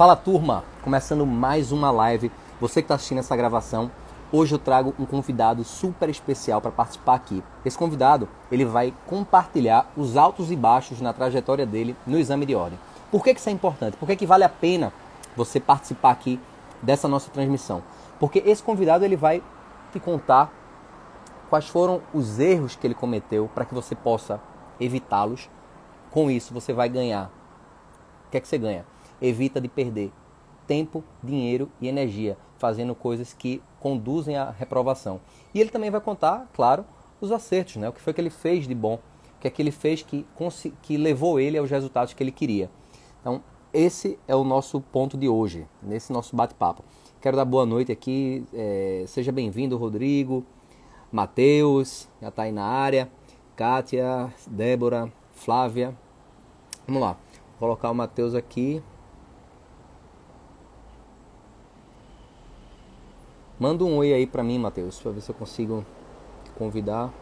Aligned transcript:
Fala 0.00 0.16
turma, 0.16 0.64
começando 0.80 1.26
mais 1.26 1.72
uma 1.72 1.90
live. 1.90 2.32
Você 2.58 2.80
que 2.80 2.86
está 2.86 2.94
assistindo 2.94 3.18
essa 3.18 3.36
gravação, 3.36 3.90
hoje 4.32 4.54
eu 4.54 4.58
trago 4.58 4.94
um 4.98 5.04
convidado 5.04 5.62
super 5.62 6.08
especial 6.08 6.58
para 6.58 6.70
participar 6.70 7.16
aqui. 7.16 7.44
Esse 7.66 7.76
convidado 7.76 8.26
ele 8.50 8.64
vai 8.64 8.94
compartilhar 9.06 9.92
os 9.94 10.16
altos 10.16 10.50
e 10.50 10.56
baixos 10.56 11.02
na 11.02 11.12
trajetória 11.12 11.66
dele 11.66 11.94
no 12.06 12.18
exame 12.18 12.46
de 12.46 12.54
ordem. 12.54 12.78
Por 13.10 13.22
que, 13.22 13.34
que 13.34 13.40
isso 13.40 13.50
é 13.50 13.52
importante? 13.52 13.98
Por 13.98 14.06
que, 14.06 14.16
que 14.16 14.24
vale 14.24 14.42
a 14.42 14.48
pena 14.48 14.90
você 15.36 15.60
participar 15.60 16.12
aqui 16.12 16.40
dessa 16.80 17.06
nossa 17.06 17.30
transmissão? 17.30 17.82
Porque 18.18 18.42
esse 18.46 18.62
convidado 18.62 19.04
ele 19.04 19.16
vai 19.16 19.42
te 19.92 20.00
contar 20.00 20.50
quais 21.50 21.68
foram 21.68 22.00
os 22.14 22.38
erros 22.38 22.74
que 22.74 22.86
ele 22.86 22.94
cometeu 22.94 23.50
para 23.54 23.66
que 23.66 23.74
você 23.74 23.94
possa 23.94 24.40
evitá-los. 24.80 25.50
Com 26.10 26.30
isso 26.30 26.54
você 26.54 26.72
vai 26.72 26.88
ganhar. 26.88 27.30
O 28.28 28.30
que 28.30 28.38
é 28.38 28.40
que 28.40 28.48
você 28.48 28.56
ganha? 28.56 28.86
Evita 29.20 29.60
de 29.60 29.68
perder 29.68 30.12
tempo, 30.66 31.02
dinheiro 31.22 31.68
e 31.80 31.88
energia 31.88 32.36
fazendo 32.56 32.94
coisas 32.94 33.32
que 33.32 33.62
conduzem 33.80 34.36
à 34.36 34.50
reprovação. 34.50 35.20
E 35.54 35.60
ele 35.60 35.70
também 35.70 35.90
vai 35.90 36.00
contar, 36.00 36.48
claro, 36.52 36.84
os 37.20 37.32
acertos, 37.32 37.76
né? 37.76 37.88
O 37.88 37.92
que 37.92 38.00
foi 38.00 38.12
que 38.12 38.20
ele 38.20 38.30
fez 38.30 38.68
de 38.68 38.74
bom, 38.74 39.00
o 39.36 39.40
que 39.40 39.48
é 39.48 39.50
que 39.50 39.62
ele 39.62 39.72
fez 39.72 40.02
que, 40.02 40.26
que 40.82 40.96
levou 40.98 41.40
ele 41.40 41.56
aos 41.56 41.70
resultados 41.70 42.12
que 42.12 42.22
ele 42.22 42.30
queria. 42.30 42.70
Então, 43.20 43.42
esse 43.72 44.18
é 44.28 44.36
o 44.36 44.44
nosso 44.44 44.80
ponto 44.80 45.16
de 45.16 45.28
hoje, 45.28 45.66
nesse 45.82 46.12
nosso 46.12 46.36
bate-papo. 46.36 46.84
Quero 47.20 47.36
dar 47.36 47.44
boa 47.44 47.64
noite 47.64 47.90
aqui, 47.90 48.44
é, 48.52 49.04
seja 49.06 49.32
bem-vindo, 49.32 49.76
Rodrigo, 49.76 50.44
Matheus, 51.10 52.08
já 52.20 52.28
está 52.28 52.42
aí 52.42 52.52
na 52.52 52.64
área, 52.64 53.10
Kátia, 53.56 54.32
Débora, 54.46 55.10
Flávia. 55.32 55.96
Vamos 56.86 57.02
lá, 57.02 57.16
vou 57.58 57.68
colocar 57.68 57.90
o 57.90 57.94
Matheus 57.94 58.34
aqui. 58.34 58.82
Manda 63.60 63.84
um 63.84 63.98
oi 63.98 64.14
aí 64.14 64.26
pra 64.26 64.42
mim, 64.42 64.58
Matheus, 64.58 64.98
pra 64.98 65.12
ver 65.12 65.20
se 65.20 65.30
eu 65.30 65.34
consigo 65.34 65.84
convidar. 66.56 67.12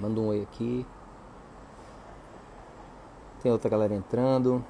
Manda 0.00 0.18
um 0.18 0.28
oi 0.28 0.40
aqui. 0.40 0.86
Tem 3.42 3.52
outra 3.52 3.68
galera 3.68 3.94
entrando. 3.94 4.64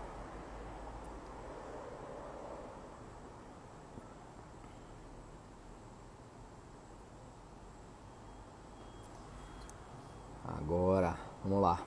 Agora, 10.44 11.16
vamos 11.44 11.62
lá. 11.62 11.78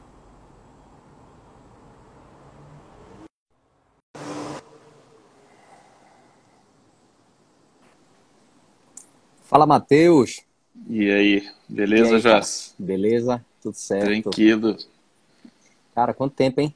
Fala, 9.52 9.66
Matheus. 9.66 10.44
E 10.90 11.12
aí, 11.12 11.50
beleza, 11.68 12.22
Jás? 12.22 12.74
Beleza, 12.80 13.46
tudo 13.62 13.74
certo. 13.74 14.06
Tranquilo. 14.06 14.78
Cara, 15.94 16.14
quanto 16.14 16.34
tempo, 16.34 16.62
hein? 16.62 16.74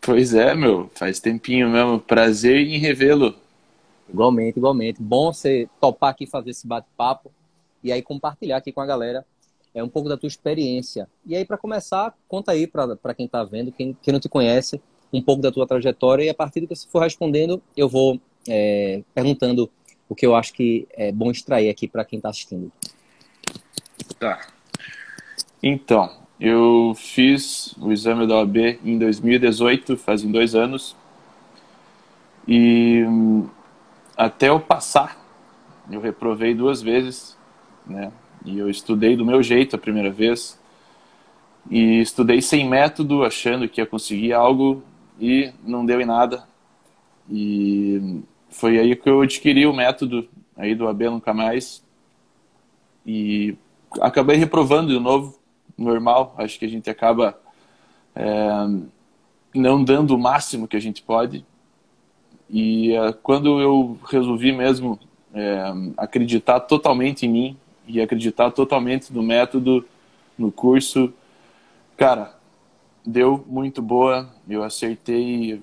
Pois 0.00 0.34
é, 0.34 0.56
meu, 0.56 0.90
faz 0.92 1.20
tempinho 1.20 1.70
mesmo. 1.70 2.00
Prazer 2.00 2.66
em 2.66 2.78
revê-lo. 2.78 3.36
Igualmente, 4.08 4.58
igualmente. 4.58 5.00
Bom 5.00 5.32
você 5.32 5.68
topar 5.80 6.10
aqui 6.10 6.26
fazer 6.26 6.50
esse 6.50 6.66
bate-papo 6.66 7.30
e 7.80 7.92
aí 7.92 8.02
compartilhar 8.02 8.56
aqui 8.56 8.72
com 8.72 8.80
a 8.80 8.86
galera 8.86 9.24
é 9.72 9.80
um 9.80 9.88
pouco 9.88 10.08
da 10.08 10.16
tua 10.16 10.26
experiência. 10.26 11.08
E 11.24 11.36
aí, 11.36 11.44
para 11.44 11.56
começar, 11.56 12.12
conta 12.26 12.50
aí 12.50 12.66
para 12.66 13.14
quem 13.14 13.26
está 13.26 13.44
vendo, 13.44 13.70
quem, 13.70 13.96
quem 14.02 14.10
não 14.10 14.18
te 14.18 14.28
conhece, 14.28 14.82
um 15.12 15.22
pouco 15.22 15.40
da 15.40 15.52
tua 15.52 15.64
trajetória 15.64 16.24
e 16.24 16.28
a 16.28 16.34
partir 16.34 16.60
do 16.60 16.66
que 16.66 16.74
você 16.74 16.88
for 16.88 17.04
respondendo, 17.04 17.62
eu 17.76 17.88
vou 17.88 18.20
é, 18.48 19.00
perguntando 19.14 19.70
o 20.08 20.14
que 20.14 20.26
eu 20.26 20.34
acho 20.34 20.52
que 20.52 20.86
é 20.92 21.10
bom 21.10 21.30
extrair 21.30 21.68
aqui 21.68 21.88
para 21.88 22.04
quem 22.04 22.18
está 22.18 22.28
assistindo. 22.28 22.70
Tá. 24.18 24.40
Então, 25.62 26.10
eu 26.38 26.94
fiz 26.96 27.74
o 27.78 27.92
exame 27.92 28.26
da 28.26 28.36
OAB 28.36 28.56
em 28.84 28.98
2018, 28.98 29.96
fazem 29.96 30.30
dois 30.30 30.54
anos. 30.54 30.96
E 32.46 33.02
até 34.16 34.48
eu 34.48 34.60
passar, 34.60 35.18
eu 35.90 36.00
reprovei 36.00 36.54
duas 36.54 36.82
vezes, 36.82 37.36
né? 37.86 38.12
E 38.44 38.58
eu 38.58 38.68
estudei 38.68 39.16
do 39.16 39.24
meu 39.24 39.42
jeito 39.42 39.74
a 39.74 39.78
primeira 39.78 40.10
vez. 40.10 40.60
E 41.70 42.00
estudei 42.00 42.42
sem 42.42 42.68
método, 42.68 43.24
achando 43.24 43.68
que 43.68 43.80
ia 43.80 43.86
conseguir 43.86 44.34
algo 44.34 44.82
e 45.18 45.50
não 45.64 45.86
deu 45.86 46.00
em 46.00 46.04
nada. 46.04 46.46
E 47.30 48.20
foi 48.54 48.78
aí 48.78 48.94
que 48.94 49.10
eu 49.10 49.20
adquiri 49.20 49.66
o 49.66 49.72
método 49.72 50.28
aí 50.56 50.76
do 50.76 50.86
AB 50.86 51.10
Nunca 51.10 51.34
Mais. 51.34 51.84
E 53.04 53.56
acabei 54.00 54.36
reprovando 54.36 54.92
de 54.92 54.98
novo, 54.98 55.36
normal, 55.76 56.34
acho 56.38 56.58
que 56.58 56.64
a 56.64 56.68
gente 56.68 56.88
acaba 56.88 57.36
é, 58.14 58.48
não 59.52 59.82
dando 59.82 60.14
o 60.14 60.18
máximo 60.18 60.68
que 60.68 60.76
a 60.76 60.80
gente 60.80 61.02
pode. 61.02 61.44
E 62.48 62.94
é, 62.94 63.12
quando 63.12 63.60
eu 63.60 63.98
resolvi 64.08 64.52
mesmo 64.52 65.00
é, 65.34 65.72
acreditar 65.96 66.60
totalmente 66.60 67.26
em 67.26 67.28
mim 67.28 67.56
e 67.88 68.00
acreditar 68.00 68.52
totalmente 68.52 69.12
no 69.12 69.22
método, 69.22 69.84
no 70.38 70.52
curso, 70.52 71.12
cara, 71.96 72.38
deu 73.04 73.44
muito 73.48 73.82
boa, 73.82 74.28
eu 74.48 74.62
acertei 74.62 75.60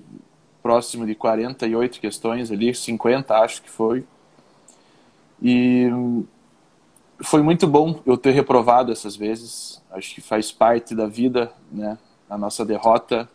próximo 0.62 1.04
de 1.06 1.14
48 1.14 2.00
questões 2.00 2.50
ali, 2.50 2.74
50 2.74 3.34
acho 3.36 3.62
que 3.62 3.70
foi. 3.70 4.04
E 5.42 5.90
foi 7.22 7.42
muito 7.42 7.66
bom 7.66 8.00
eu 8.06 8.16
ter 8.16 8.30
reprovado 8.30 8.92
essas 8.92 9.16
vezes. 9.16 9.82
Acho 9.90 10.14
que 10.14 10.20
faz 10.20 10.52
parte 10.52 10.94
da 10.94 11.06
vida, 11.06 11.52
né? 11.70 11.98
A 12.30 12.38
nossa 12.38 12.64
derrota. 12.64 13.28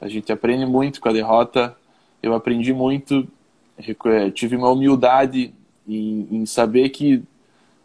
A 0.00 0.08
gente 0.08 0.30
aprende 0.30 0.66
muito 0.66 1.00
com 1.00 1.08
a 1.08 1.12
derrota. 1.12 1.76
Eu 2.22 2.34
aprendi 2.34 2.72
muito, 2.72 3.26
é, 3.78 4.30
tive 4.30 4.56
uma 4.56 4.70
humildade 4.70 5.54
em, 5.88 6.28
em 6.30 6.46
saber 6.46 6.90
que 6.90 7.22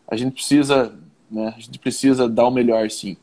a 0.07 0.15
gente 0.15 0.33
precisa, 0.33 0.93
né? 1.31 1.53
A 1.55 1.59
gente 1.59 1.79
precisa 1.79 2.27
dar 2.27 2.47
o 2.47 2.51
melhor, 2.51 2.89
sim. 2.89 3.15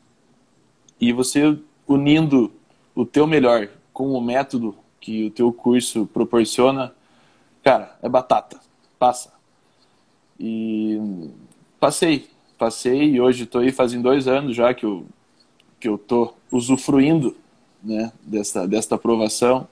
E 1.00 1.12
você 1.12 1.58
unindo 1.86 2.50
o 2.94 3.04
teu 3.04 3.26
melhor 3.26 3.68
com 3.92 4.12
o 4.12 4.20
método 4.20 4.76
que 5.06 5.26
o 5.26 5.30
teu 5.30 5.52
curso 5.52 6.04
proporciona, 6.12 6.92
cara, 7.62 7.96
é 8.02 8.08
batata. 8.08 8.58
Passa. 8.98 9.32
E 10.38 11.00
passei, 11.78 12.28
passei 12.58 13.12
e 13.12 13.20
hoje 13.20 13.44
estou 13.44 13.60
aí 13.60 13.70
fazem 13.70 14.02
dois 14.02 14.26
anos 14.26 14.56
já 14.56 14.74
que 14.74 14.84
eu 14.84 15.06
que 15.78 15.86
eu 15.86 15.96
tô 15.96 16.34
usufruindo, 16.50 17.36
né, 17.84 18.10
desta 18.20 18.66
desta 18.66 18.96
aprovação. 18.96 19.68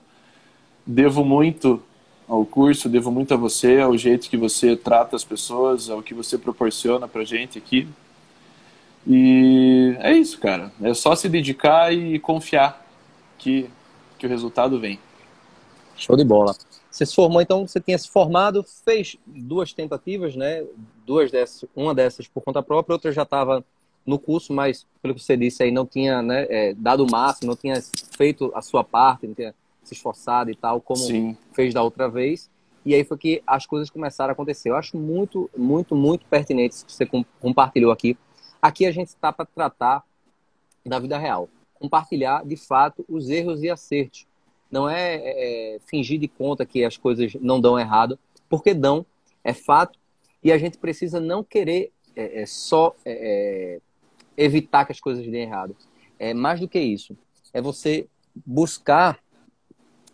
Devo 0.85 1.25
muito 1.25 1.83
ao 2.29 2.45
curso, 2.45 2.87
devo 2.87 3.11
muito 3.11 3.33
a 3.33 3.37
você, 3.37 3.81
ao 3.81 3.97
jeito 3.97 4.29
que 4.29 4.37
você 4.37 4.77
trata 4.77 5.17
as 5.17 5.25
pessoas, 5.25 5.89
ao 5.89 6.01
que 6.01 6.13
você 6.13 6.37
proporciona 6.37 7.09
pra 7.09 7.25
gente 7.25 7.57
aqui. 7.57 7.85
E 9.05 9.97
é 9.99 10.13
isso, 10.13 10.39
cara. 10.39 10.71
É 10.81 10.93
só 10.93 11.13
se 11.13 11.27
dedicar 11.27 11.93
e 11.93 12.19
confiar 12.19 12.81
que, 13.37 13.69
que 14.17 14.25
o 14.25 14.29
resultado 14.29 14.79
vem. 14.79 14.97
Show 15.97 16.15
de 16.15 16.23
bola. 16.23 16.55
Você 16.89 17.05
se 17.05 17.13
formou, 17.13 17.41
então, 17.41 17.67
você 17.67 17.79
tinha 17.79 17.97
se 17.97 18.09
formado, 18.09 18.63
fez 18.85 19.17
duas 19.25 19.73
tentativas, 19.73 20.35
né? 20.35 20.65
Duas 21.05 21.29
dessas, 21.29 21.67
uma 21.75 21.93
dessas 21.93 22.27
por 22.27 22.41
conta 22.41 22.63
própria, 22.63 22.93
outra 22.93 23.11
já 23.11 23.23
estava 23.23 23.65
no 24.05 24.19
curso, 24.19 24.53
mas 24.53 24.85
pelo 25.01 25.15
que 25.15 25.21
você 25.21 25.35
disse 25.35 25.63
aí, 25.63 25.71
não 25.71 25.85
tinha 25.85 26.21
né, 26.21 26.45
é, 26.49 26.73
dado 26.73 27.03
o 27.03 27.11
máximo, 27.11 27.49
não 27.49 27.57
tinha 27.57 27.81
feito 28.15 28.51
a 28.55 28.61
sua 28.61 28.83
parte, 28.83 29.27
não 29.27 29.33
tinha 29.33 29.53
se 29.83 29.93
esforçado 29.93 30.49
e 30.51 30.55
tal, 30.55 30.79
como 30.79 30.99
Sim. 30.99 31.37
fez 31.53 31.73
da 31.73 31.81
outra 31.81 32.07
vez. 32.07 32.49
E 32.85 32.93
aí 32.93 33.03
foi 33.03 33.17
que 33.17 33.43
as 33.45 33.65
coisas 33.65 33.89
começaram 33.89 34.29
a 34.29 34.33
acontecer. 34.33 34.69
Eu 34.69 34.75
acho 34.75 34.95
muito, 34.95 35.49
muito, 35.57 35.95
muito 35.95 36.25
pertinente 36.27 36.75
isso 36.75 36.85
que 36.85 36.93
você 36.93 37.05
compartilhou 37.41 37.91
aqui. 37.91 38.15
Aqui 38.61 38.85
a 38.85 38.91
gente 38.91 39.07
está 39.07 39.33
para 39.33 39.45
tratar 39.45 40.03
da 40.85 40.99
vida 40.99 41.17
real. 41.17 41.49
Compartilhar, 41.73 42.45
de 42.45 42.55
fato, 42.55 43.03
os 43.09 43.29
erros 43.29 43.63
e 43.63 43.69
acertos 43.69 44.27
não 44.71 44.89
é, 44.89 45.15
é, 45.15 45.79
fingir 45.85 46.19
de 46.19 46.27
conta 46.27 46.65
que 46.65 46.83
as 46.83 46.97
coisas 46.97 47.33
não 47.35 47.59
dão 47.59 47.79
errado, 47.79 48.19
porque 48.49 48.73
dão, 48.73 49.05
é 49.43 49.53
fato, 49.53 49.99
e 50.43 50.51
a 50.51 50.57
gente 50.57 50.77
precisa 50.77 51.19
não 51.19 51.43
querer 51.43 51.91
é, 52.15 52.41
é 52.41 52.45
só 52.45 52.95
é, 53.03 53.79
é, 54.37 54.43
evitar 54.43 54.85
que 54.85 54.91
as 54.91 54.99
coisas 54.99 55.25
deem 55.25 55.43
errado. 55.43 55.75
É 56.17 56.33
mais 56.33 56.59
do 56.59 56.67
que 56.67 56.79
isso. 56.79 57.17
É 57.53 57.61
você 57.61 58.07
buscar 58.45 59.19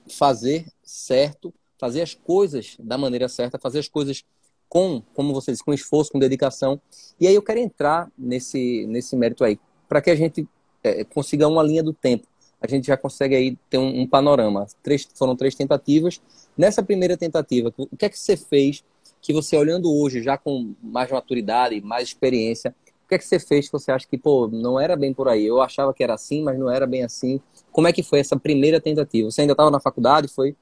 fazer 0.10 0.66
certo, 0.84 1.54
fazer 1.78 2.02
as 2.02 2.14
coisas 2.14 2.76
da 2.80 2.98
maneira 2.98 3.28
certa, 3.30 3.60
fazer 3.60 3.80
as 3.80 3.88
coisas 3.88 4.24
com, 4.68 5.02
como 5.14 5.34
você 5.34 5.52
disse, 5.52 5.64
com 5.64 5.74
esforço, 5.74 6.12
com 6.12 6.20
dedicação. 6.20 6.82
E 7.20 7.28
aí 7.28 7.36
eu 7.36 7.42
quero 7.42 7.60
entrar 7.60 8.10
nesse, 8.18 8.86
nesse 8.88 9.16
mérito 9.16 9.44
aí, 9.44 9.60
para 9.88 10.02
que 10.02 10.10
a 10.10 10.16
gente 10.16 10.48
é, 10.84 11.04
consiga 11.04 11.48
uma 11.48 11.64
linha 11.64 11.84
do 11.84 11.94
tempo 11.94 12.28
a 12.62 12.68
gente 12.68 12.88
já 12.88 12.96
consegue 12.96 13.36
aí 13.36 13.58
ter 13.70 13.78
um, 13.80 14.02
um 14.02 14.08
panorama. 14.08 14.68
Três, 14.84 15.08
foram 15.16 15.36
três 15.36 15.56
tentativas. 15.56 16.22
Nessa 16.56 16.84
primeira 16.84 17.18
tentativa, 17.18 17.74
o 17.76 17.98
que 17.98 18.06
é 18.06 18.10
que 18.10 18.20
você 18.20 18.38
fez 18.38 18.84
que 19.22 19.34
você 19.34 19.56
olhando 19.58 19.92
hoje, 19.92 20.22
já 20.22 20.38
com 20.38 20.74
mais 20.82 21.12
maturidade, 21.12 21.80
mais 21.82 22.08
experiência, 22.08 22.74
o 23.06 23.08
que 23.08 23.16
é 23.16 23.18
que 23.18 23.26
você 23.26 23.40
fez 23.40 23.68
que 23.68 23.74
você 23.74 23.92
acha 23.92 24.08
que, 24.08 24.18
pô, 24.18 24.48
não 24.48 24.80
era 24.80 24.96
bem 24.96 25.14
por 25.14 25.28
aí? 25.28 25.46
Eu 25.46 25.62
achava 25.62 25.94
que 25.94 26.04
era 26.04 26.14
assim, 26.14 26.44
mas 26.44 26.58
não 26.58 26.70
era 26.70 26.88
bem 26.88 27.04
assim. 27.04 27.40
Como 27.72 27.88
é 27.88 27.94
que 27.94 28.04
foi 28.04 28.20
essa 28.20 28.38
primeira 28.38 28.80
tentativa? 28.80 29.30
Você 29.30 29.42
ainda 29.42 29.54
estava 29.54 29.70
na 29.70 29.80
faculdade, 29.80 30.28
foi? 30.28 30.56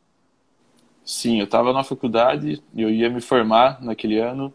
Sim, 1.05 1.39
eu 1.39 1.45
estava 1.45 1.73
na 1.73 1.83
faculdade, 1.83 2.61
eu 2.75 2.89
ia 2.89 3.09
me 3.09 3.21
formar 3.21 3.81
naquele 3.83 4.19
ano 4.19 4.53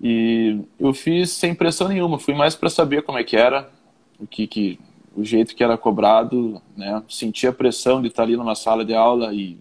e 0.00 0.60
eu 0.78 0.92
fiz 0.92 1.30
sem 1.30 1.54
pressão 1.54 1.88
nenhuma, 1.88 2.18
fui 2.18 2.34
mais 2.34 2.54
para 2.54 2.68
saber 2.68 3.02
como 3.02 3.18
é 3.18 3.24
que 3.24 3.36
era, 3.36 3.70
o 4.18 4.26
que, 4.26 4.46
que 4.46 4.78
o 5.16 5.24
jeito 5.24 5.56
que 5.56 5.64
era 5.64 5.78
cobrado, 5.78 6.60
né? 6.76 7.02
Senti 7.08 7.46
a 7.46 7.52
pressão 7.52 8.00
de 8.02 8.08
estar 8.08 8.22
ali 8.22 8.36
numa 8.36 8.54
sala 8.54 8.84
de 8.84 8.94
aula 8.94 9.32
e 9.34 9.58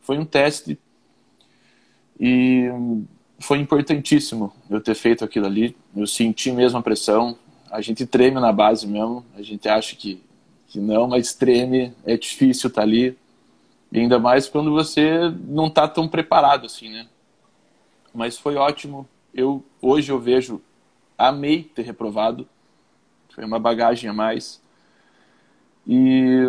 foi 0.00 0.18
um 0.18 0.24
teste 0.24 0.78
e 2.20 2.68
foi 3.38 3.58
importantíssimo 3.58 4.52
eu 4.68 4.80
ter 4.80 4.94
feito 4.94 5.24
aquilo 5.24 5.46
ali. 5.46 5.74
Eu 5.96 6.06
senti 6.06 6.52
mesmo 6.52 6.78
a 6.78 6.82
pressão. 6.82 7.38
A 7.70 7.80
gente 7.80 8.04
treme 8.04 8.38
na 8.38 8.52
base 8.52 8.86
mesmo. 8.86 9.24
A 9.34 9.40
gente 9.40 9.66
acha 9.66 9.96
que, 9.96 10.22
que 10.68 10.78
não, 10.78 11.08
mas 11.08 11.32
treme. 11.32 11.94
É 12.04 12.18
difícil 12.18 12.68
estar 12.68 12.82
ali. 12.82 13.16
E 13.90 13.98
ainda 13.98 14.18
mais 14.18 14.48
quando 14.48 14.70
você 14.70 15.32
não 15.48 15.68
está 15.68 15.88
tão 15.88 16.06
preparado 16.06 16.66
assim, 16.66 16.90
né? 16.90 17.08
Mas 18.12 18.36
foi 18.36 18.56
ótimo. 18.56 19.08
Eu 19.32 19.64
hoje 19.80 20.12
eu 20.12 20.18
vejo, 20.18 20.60
amei 21.16 21.62
ter 21.62 21.82
reprovado. 21.82 22.46
Foi 23.30 23.44
uma 23.44 23.58
bagagem 23.58 24.10
a 24.10 24.12
mais. 24.12 24.60
E 25.86 26.46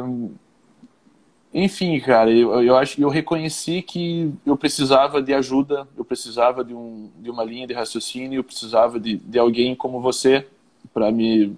enfim, 1.53 1.99
cara, 1.99 2.31
eu, 2.31 2.63
eu 2.63 2.77
acho 2.77 3.01
eu 3.01 3.09
reconheci 3.09 3.81
que 3.81 4.33
eu 4.45 4.55
precisava 4.55 5.21
de 5.21 5.33
ajuda, 5.33 5.85
eu 5.97 6.05
precisava 6.05 6.63
de, 6.63 6.73
um, 6.73 7.09
de 7.19 7.29
uma 7.29 7.43
linha 7.43 7.67
de 7.67 7.73
raciocínio, 7.73 8.39
eu 8.39 8.43
precisava 8.43 8.99
de, 8.99 9.17
de 9.17 9.37
alguém 9.37 9.75
como 9.75 9.99
você 9.99 10.47
para 10.93 11.11
me, 11.11 11.53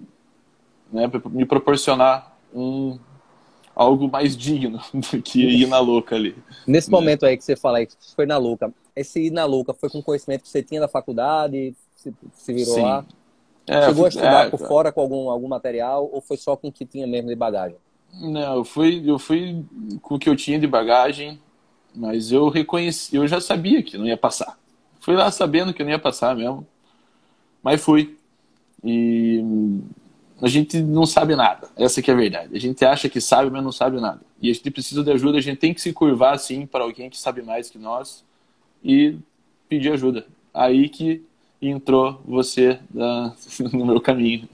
né, 0.92 1.10
me 1.30 1.44
proporcionar 1.44 2.36
um 2.52 2.98
algo 3.74 4.08
mais 4.08 4.36
digno 4.36 4.80
do 4.92 5.22
que 5.22 5.40
ir 5.40 5.66
na 5.66 5.78
louca 5.78 6.16
ali. 6.16 6.36
Nesse 6.66 6.90
né? 6.90 6.96
momento 6.96 7.24
aí 7.24 7.36
que 7.36 7.44
você 7.44 7.54
fala 7.54 7.78
aí 7.78 7.86
que 7.86 7.96
foi 8.16 8.26
na 8.26 8.36
louca, 8.36 8.72
esse 8.96 9.20
ir 9.20 9.30
na 9.30 9.44
louca 9.44 9.72
foi 9.72 9.88
com 9.88 10.02
conhecimento 10.02 10.42
que 10.42 10.48
você 10.48 10.62
tinha 10.62 10.80
da 10.80 10.88
faculdade, 10.88 11.74
se, 11.96 12.12
se 12.32 12.52
virou 12.52 12.74
Sim. 12.74 12.82
lá? 12.82 13.04
É, 13.66 13.86
Chegou 13.86 14.04
a 14.04 14.08
estudar 14.08 14.46
é, 14.46 14.50
por 14.50 14.58
fora 14.58 14.92
com 14.92 15.00
algum, 15.00 15.30
algum 15.30 15.48
material 15.48 16.08
ou 16.12 16.20
foi 16.20 16.36
só 16.36 16.54
com 16.56 16.68
o 16.68 16.72
que 16.72 16.84
tinha 16.84 17.06
mesmo 17.06 17.28
de 17.28 17.34
bagagem? 17.34 17.76
Não, 18.20 18.56
eu 18.56 18.64
fui, 18.64 19.02
eu 19.04 19.18
fui 19.18 19.64
com 20.02 20.14
o 20.14 20.18
que 20.18 20.28
eu 20.28 20.36
tinha 20.36 20.58
de 20.58 20.66
bagagem, 20.66 21.40
mas 21.94 22.30
eu 22.30 22.48
reconheci, 22.48 23.16
eu 23.16 23.26
já 23.26 23.40
sabia 23.40 23.82
que 23.82 23.96
não 23.96 24.06
ia 24.06 24.16
passar. 24.16 24.58
Fui 25.00 25.14
lá 25.14 25.30
sabendo 25.30 25.72
que 25.72 25.82
não 25.82 25.90
ia 25.90 25.98
passar 25.98 26.36
mesmo, 26.36 26.66
mas 27.62 27.82
fui. 27.82 28.16
E 28.82 29.42
a 30.42 30.48
gente 30.48 30.80
não 30.82 31.06
sabe 31.06 31.34
nada, 31.34 31.68
essa 31.76 32.02
que 32.02 32.10
é 32.10 32.14
a 32.14 32.16
verdade. 32.16 32.54
A 32.54 32.60
gente 32.60 32.84
acha 32.84 33.08
que 33.08 33.20
sabe, 33.20 33.50
mas 33.50 33.64
não 33.64 33.72
sabe 33.72 34.00
nada. 34.00 34.20
E 34.40 34.50
a 34.50 34.52
gente 34.52 34.70
precisa 34.70 35.02
de 35.02 35.10
ajuda, 35.10 35.38
a 35.38 35.40
gente 35.40 35.58
tem 35.58 35.72
que 35.72 35.80
se 35.80 35.92
curvar 35.92 36.34
assim 36.34 36.66
para 36.66 36.84
alguém 36.84 37.08
que 37.08 37.18
sabe 37.18 37.42
mais 37.42 37.70
que 37.70 37.78
nós 37.78 38.24
e 38.82 39.16
pedir 39.68 39.92
ajuda. 39.92 40.26
Aí 40.52 40.88
que 40.88 41.24
entrou 41.68 42.20
você 42.24 42.78
no 43.72 43.86
meu 43.86 44.00
caminho. 44.00 44.48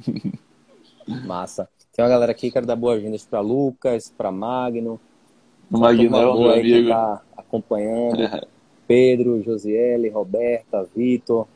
Massa. 1.24 1.68
Tem 1.92 2.04
uma 2.04 2.10
galera 2.10 2.32
aqui, 2.32 2.50
quero 2.50 2.66
dar 2.66 2.76
boas-vindas 2.76 3.24
para 3.24 3.40
Lucas, 3.40 4.12
para 4.16 4.30
Magno. 4.30 5.00
O 5.70 5.78
Magno, 5.78 6.10
meu 6.10 6.50
amigo. 6.50 6.88
Tá 6.88 7.22
acompanhando. 7.36 8.22
É. 8.22 8.40
Pedro, 8.86 9.42
Josiele, 9.42 10.08
Roberta, 10.08 10.88
Vitor, 10.96 11.46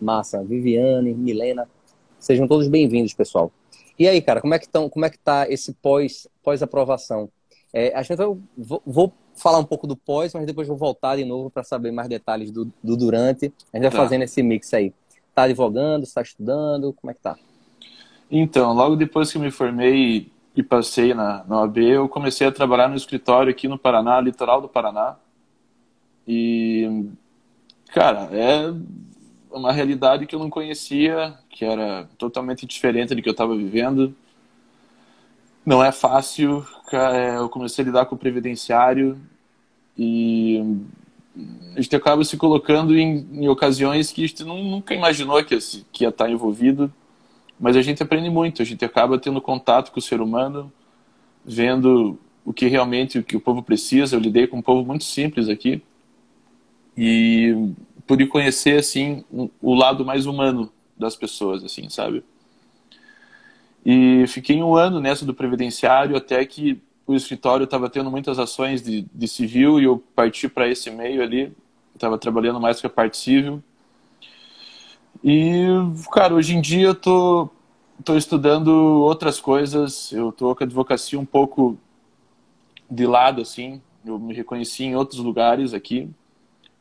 Massa, 0.00 0.42
Viviane, 0.42 1.12
Milena. 1.12 1.68
Sejam 2.18 2.46
todos 2.46 2.66
bem-vindos, 2.68 3.12
pessoal. 3.12 3.52
E 3.98 4.08
aí, 4.08 4.22
cara, 4.22 4.40
como 4.40 4.54
é 4.54 4.58
que, 4.58 4.68
tão, 4.68 4.88
como 4.88 5.04
é 5.04 5.10
que 5.10 5.18
tá 5.18 5.46
esse 5.50 5.74
pós, 5.74 6.26
pós-aprovação? 6.42 7.28
É, 7.72 7.94
a 7.94 8.02
gente 8.02 8.16
vai, 8.16 8.26
vou, 8.56 8.82
vou, 8.84 9.12
falar 9.34 9.58
um 9.58 9.64
pouco 9.64 9.86
do 9.86 9.96
pós, 9.96 10.34
mas 10.34 10.46
depois 10.46 10.68
vou 10.68 10.76
voltar 10.76 11.16
de 11.16 11.24
novo 11.24 11.48
para 11.48 11.64
saber 11.64 11.90
mais 11.90 12.08
detalhes 12.08 12.50
do, 12.50 12.70
do 12.82 12.96
durante. 12.96 13.46
A 13.72 13.76
gente 13.76 13.84
vai 13.84 13.90
tá. 13.90 13.96
fazendo 13.96 14.22
esse 14.22 14.42
mix 14.42 14.72
aí. 14.74 14.92
Tá 15.34 15.44
advogando, 15.44 16.04
está 16.04 16.20
estudando, 16.20 16.92
como 16.92 17.10
é 17.10 17.14
que 17.14 17.20
tá? 17.20 17.36
Então, 18.30 18.72
logo 18.72 18.96
depois 18.96 19.32
que 19.32 19.38
me 19.38 19.50
formei 19.50 20.30
e 20.54 20.62
passei 20.62 21.14
na, 21.14 21.44
na 21.44 21.60
OAB, 21.60 21.78
eu 21.78 22.08
comecei 22.08 22.46
a 22.46 22.52
trabalhar 22.52 22.88
no 22.88 22.96
escritório 22.96 23.50
aqui 23.50 23.66
no 23.66 23.78
Paraná, 23.78 24.20
litoral 24.20 24.60
do 24.60 24.68
Paraná. 24.68 25.16
E, 26.28 27.06
cara, 27.88 28.28
é 28.32 28.72
uma 29.50 29.72
realidade 29.72 30.26
que 30.26 30.34
eu 30.34 30.38
não 30.38 30.50
conhecia, 30.50 31.34
que 31.48 31.64
era 31.64 32.08
totalmente 32.18 32.66
diferente 32.66 33.14
do 33.14 33.22
que 33.22 33.28
eu 33.28 33.32
estava 33.32 33.56
vivendo. 33.56 34.14
Não 35.64 35.82
é 35.82 35.92
fácil, 35.92 36.66
é, 36.92 37.36
eu 37.36 37.48
comecei 37.48 37.84
a 37.84 37.86
lidar 37.86 38.06
com 38.06 38.16
o 38.16 38.18
previdenciário 38.18 39.18
e 39.96 40.60
a 41.76 41.80
gente 41.80 41.94
acaba 41.94 42.24
se 42.24 42.36
colocando 42.36 42.96
em, 42.96 43.26
em 43.32 43.48
ocasiões 43.48 44.10
que 44.10 44.24
a 44.24 44.26
gente 44.26 44.44
nunca 44.44 44.92
imaginou 44.92 45.42
que, 45.44 45.56
que 45.92 46.04
ia 46.04 46.08
estar 46.08 46.28
envolvido. 46.28 46.92
Mas 47.60 47.76
a 47.76 47.82
gente 47.82 48.02
aprende 48.02 48.28
muito, 48.28 48.60
a 48.60 48.64
gente 48.64 48.84
acaba 48.84 49.18
tendo 49.18 49.40
contato 49.40 49.92
com 49.92 50.00
o 50.00 50.02
ser 50.02 50.20
humano, 50.20 50.72
vendo 51.44 52.18
o 52.44 52.52
que 52.52 52.66
realmente 52.66 53.20
o 53.20 53.22
que 53.22 53.36
o 53.36 53.40
povo 53.40 53.62
precisa. 53.62 54.16
Eu 54.16 54.20
lidei 54.20 54.48
com 54.48 54.58
um 54.58 54.62
povo 54.62 54.84
muito 54.84 55.04
simples 55.04 55.48
aqui 55.48 55.80
e 56.96 57.72
pude 58.06 58.26
conhecer 58.26 58.78
assim 58.78 59.24
o 59.60 59.74
lado 59.74 60.04
mais 60.04 60.26
humano 60.26 60.72
das 60.98 61.14
pessoas, 61.14 61.62
assim, 61.64 61.88
sabe? 61.88 62.24
E 63.84 64.26
fiquei 64.28 64.62
um 64.62 64.76
ano 64.76 65.00
nessa 65.00 65.24
do 65.24 65.34
previdenciário 65.34 66.16
até 66.16 66.44
que 66.44 66.80
o 67.06 67.14
escritório 67.14 67.64
estava 67.64 67.90
tendo 67.90 68.10
muitas 68.10 68.38
ações 68.38 68.82
de, 68.82 69.06
de 69.12 69.28
civil 69.28 69.80
e 69.80 69.84
eu 69.84 70.02
parti 70.14 70.48
para 70.48 70.68
esse 70.68 70.90
meio 70.90 71.22
ali. 71.22 71.52
Estava 71.94 72.16
trabalhando 72.16 72.60
mais 72.60 72.80
com 72.80 72.86
a 72.86 72.90
parte 72.90 73.16
civil. 73.16 73.62
E, 75.22 75.66
cara, 76.10 76.34
hoje 76.34 76.56
em 76.56 76.60
dia 76.60 76.88
eu 76.88 76.94
tô, 76.94 77.48
tô 78.04 78.16
estudando 78.16 78.68
outras 78.68 79.40
coisas, 79.40 80.10
eu 80.12 80.32
tô 80.32 80.54
com 80.54 80.64
a 80.64 80.66
advocacia 80.66 81.18
um 81.18 81.24
pouco 81.24 81.78
de 82.90 83.06
lado, 83.06 83.40
assim, 83.40 83.80
eu 84.04 84.18
me 84.18 84.34
reconheci 84.34 84.84
em 84.84 84.96
outros 84.96 85.20
lugares 85.20 85.72
aqui, 85.72 86.10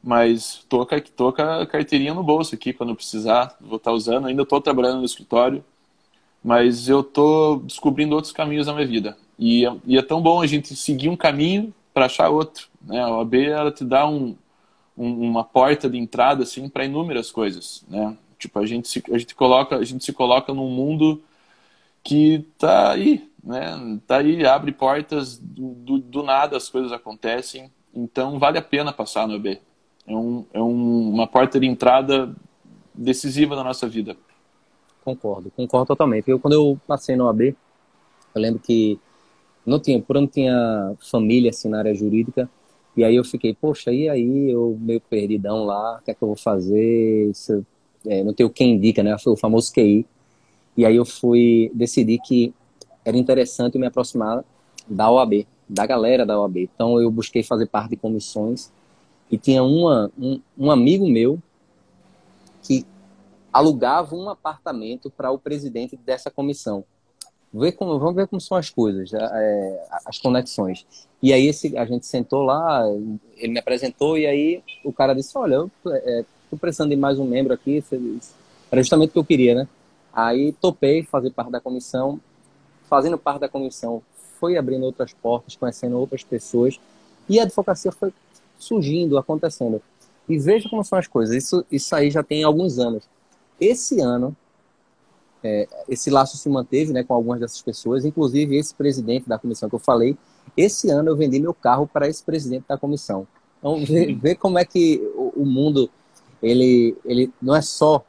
mas 0.03 0.65
tô 0.67 0.86
com 0.86 1.41
a 1.41 1.65
carteirinha 1.67 2.13
no 2.13 2.24
bolso 2.24 2.55
aqui, 2.55 2.74
quando 2.74 2.96
precisar, 2.96 3.55
vou 3.62 3.77
estar 3.77 3.91
tá 3.91 3.96
usando, 3.96 4.27
ainda 4.27 4.41
estou 4.41 4.60
trabalhando 4.60 5.00
no 5.00 5.05
escritório, 5.05 5.63
mas 6.43 6.89
eu 6.89 7.03
tô 7.03 7.57
descobrindo 7.57 8.15
outros 8.15 8.33
caminhos 8.33 8.67
na 8.67 8.74
minha 8.74 8.88
vida. 8.88 9.17
E, 9.38 9.63
e 9.86 9.98
é 9.98 10.01
tão 10.01 10.21
bom 10.21 10.41
a 10.41 10.48
gente 10.48 10.75
seguir 10.75 11.10
um 11.10 11.15
caminho 11.15 11.74
para 11.93 12.05
achar 12.05 12.29
outro, 12.29 12.67
né? 12.81 13.01
A 13.01 13.10
OAB, 13.10 13.36
ela 13.36 13.71
te 13.71 13.83
dá 13.83 14.07
um, 14.07 14.36
um, 14.98 15.29
uma 15.29 15.43
porta 15.43 15.89
de 15.89 15.98
entrada, 15.98 16.43
assim, 16.43 16.69
para 16.69 16.86
inúmeras 16.86 17.31
coisas, 17.31 17.83
né? 17.89 18.15
Tipo, 18.38 18.60
a 18.60 18.65
gente 18.65 18.88
se, 18.88 19.03
a 19.12 19.17
gente 19.17 19.36
coloca, 19.36 19.77
a 19.77 19.83
gente 19.83 20.03
se 20.03 20.13
coloca 20.13 20.53
num 20.53 20.69
mundo 20.69 21.21
que 22.03 22.45
tá 22.57 22.91
aí, 22.91 23.29
né? 23.43 24.00
Tá 24.07 24.17
aí, 24.17 24.45
abre 24.45 24.71
portas 24.71 25.38
do, 25.38 25.69
do, 25.74 25.98
do 26.00 26.24
nada, 26.24 26.57
as 26.57 26.69
coisas 26.69 26.91
acontecem. 26.91 27.71
Então, 27.93 28.39
vale 28.39 28.57
a 28.57 28.62
pena 28.62 28.93
passar 28.93 29.27
no 29.27 29.36
EB. 29.36 29.60
É, 30.07 30.15
um, 30.15 30.45
é 30.53 30.62
um, 30.62 31.10
uma 31.13 31.27
porta 31.27 31.60
de 31.60 31.67
entrada 31.67 32.36
decisiva 32.93 33.55
na 33.55 33.63
nossa 33.63 33.88
vida. 33.88 34.15
Concordo, 35.03 35.51
concordo 35.55 35.88
totalmente. 35.88 36.29
Eu, 36.29 36.39
quando 36.39 36.53
eu 36.53 36.79
passei 36.88 37.15
no 37.15 37.27
AB, 37.27 37.55
eu 38.36 38.41
lembro 38.41 38.60
que 38.60 39.00
não 39.65 39.79
tinha, 39.79 40.01
por 40.01 40.15
não 40.15 40.27
tinha 40.27 40.96
família 41.00 41.50
assim 41.50 41.70
na 41.70 41.79
área 41.79 41.93
jurídica, 41.93 42.50
e 42.96 43.03
aí 43.03 43.15
eu 43.15 43.24
fiquei, 43.24 43.53
poxa, 43.53 43.91
e 43.91 44.10
aí 44.10 44.51
eu 44.51 44.77
meio 44.79 45.01
perdidão 45.01 45.63
lá, 45.63 45.98
o 45.98 46.03
que 46.03 46.12
é 46.12 46.13
que 46.13 46.22
eu 46.22 46.27
vou 46.27 46.38
fazer? 46.38 47.34
Se 47.34 47.63
é, 48.05 48.24
não 48.24 48.34
tenho 48.34 48.50
quem 48.50 48.74
indica, 48.74 49.01
né? 49.01 49.17
Foi 49.17 49.34
o 49.34 49.38
famoso 49.38 49.72
QI. 49.74 50.05
E 50.75 50.86
aí 50.86 50.96
eu 50.96 51.05
fui 51.05 51.72
decidir 51.74 52.20
que 52.20 52.53
era 53.05 53.17
interessante 53.17 53.77
me 53.77 53.88
aproximar 53.88 54.43
da 54.88 55.10
OAB, 55.10 55.48
da 55.67 55.86
galera 55.86 56.25
da 56.25 56.39
OAB. 56.39 56.58
Então 56.58 57.00
eu 57.00 57.10
busquei 57.10 57.43
fazer 57.43 57.67
parte 57.67 57.91
de 57.91 57.98
comissões 57.98 58.72
e 59.31 59.38
tinha 59.38 59.63
uma, 59.63 60.12
um, 60.20 60.41
um 60.58 60.72
amigo 60.72 61.08
meu 61.08 61.39
que 62.62 62.86
alugava 63.51 64.15
um 64.15 64.29
apartamento 64.29 65.10
para 65.10 65.31
o 65.31 65.39
presidente 65.39 65.96
dessa 65.98 66.29
comissão. 66.31 66.84
Ver 67.53 67.74
como, 67.74 68.00
vamos 68.00 68.15
ver 68.15 68.27
como 68.27 68.39
são 68.39 68.55
as 68.58 68.70
coisas, 68.70 69.12
é, 69.13 69.88
as 70.05 70.17
conexões. 70.17 70.86
E 71.22 71.34
aí 71.34 71.48
esse, 71.48 71.77
a 71.77 71.86
gente 71.86 72.05
sentou 72.05 72.43
lá, 72.43 72.84
ele 73.36 73.53
me 73.53 73.60
apresentou 73.60 74.17
e 74.17 74.25
aí 74.25 74.63
o 74.86 74.93
cara 74.93 75.13
disse, 75.13 75.38
olha, 75.38 75.55
eu, 75.55 75.72
é, 75.86 76.24
precisando 76.60 76.89
de 76.89 76.96
mais 76.96 77.20
um 77.20 77.25
membro 77.25 77.53
aqui. 77.53 77.84
Era 78.72 78.81
justamente 78.81 79.10
o 79.10 79.13
que 79.13 79.20
eu 79.20 79.25
queria, 79.25 79.53
né? 79.53 79.67
Aí 80.13 80.53
topei 80.53 81.03
fazer 81.03 81.31
parte 81.31 81.51
da 81.51 81.60
comissão. 81.60 82.20
Fazendo 82.89 83.17
parte 83.17 83.39
da 83.39 83.48
comissão, 83.48 84.01
foi 84.38 84.58
abrindo 84.58 84.84
outras 84.84 85.13
portas, 85.13 85.55
conhecendo 85.55 85.98
outras 85.98 86.24
pessoas, 86.24 86.77
e 87.29 87.39
a 87.39 87.43
advocacia 87.43 87.91
foi 87.91 88.12
surgindo, 88.60 89.17
acontecendo. 89.17 89.81
E 90.27 90.38
veja 90.38 90.67
como 90.67 90.84
são 90.84 90.98
as 90.98 91.08
coisas. 91.08 91.36
Isso, 91.36 91.65
isso 91.72 91.96
aí 91.96 92.10
já 92.10 92.24
tem 92.24 92.43
alguns 92.43 92.79
anos. 92.79 93.03
Esse 93.62 94.01
ano, 94.01 94.36
é, 95.44 95.68
esse 95.88 96.10
laço 96.10 96.36
se 96.36 96.50
manteve 96.50 96.91
né, 96.91 97.03
com 97.03 97.13
algumas 97.13 97.39
dessas 97.39 97.62
pessoas, 97.62 98.03
inclusive 98.03 98.58
esse 98.58 98.74
presidente 98.74 99.30
da 99.30 99.38
comissão 99.38 99.70
que 99.70 99.75
eu 99.75 99.80
falei. 99.80 100.18
Esse 100.58 100.89
ano 100.89 101.10
eu 101.10 101.15
vendi 101.15 101.39
meu 101.39 101.53
carro 101.53 101.88
para 101.88 102.08
esse 102.08 102.24
presidente 102.24 102.65
da 102.68 102.77
comissão. 102.77 103.27
Então, 103.60 103.86
vê, 103.86 104.13
vê 104.13 104.36
como 104.36 104.58
é 104.58 104.65
que 104.65 105.00
o, 105.15 105.41
o, 105.44 105.46
mundo 105.46 105.89
ele, 106.41 106.98
ele 107.06 107.32
não 107.39 107.56
é 107.56 107.62
só 107.62 108.03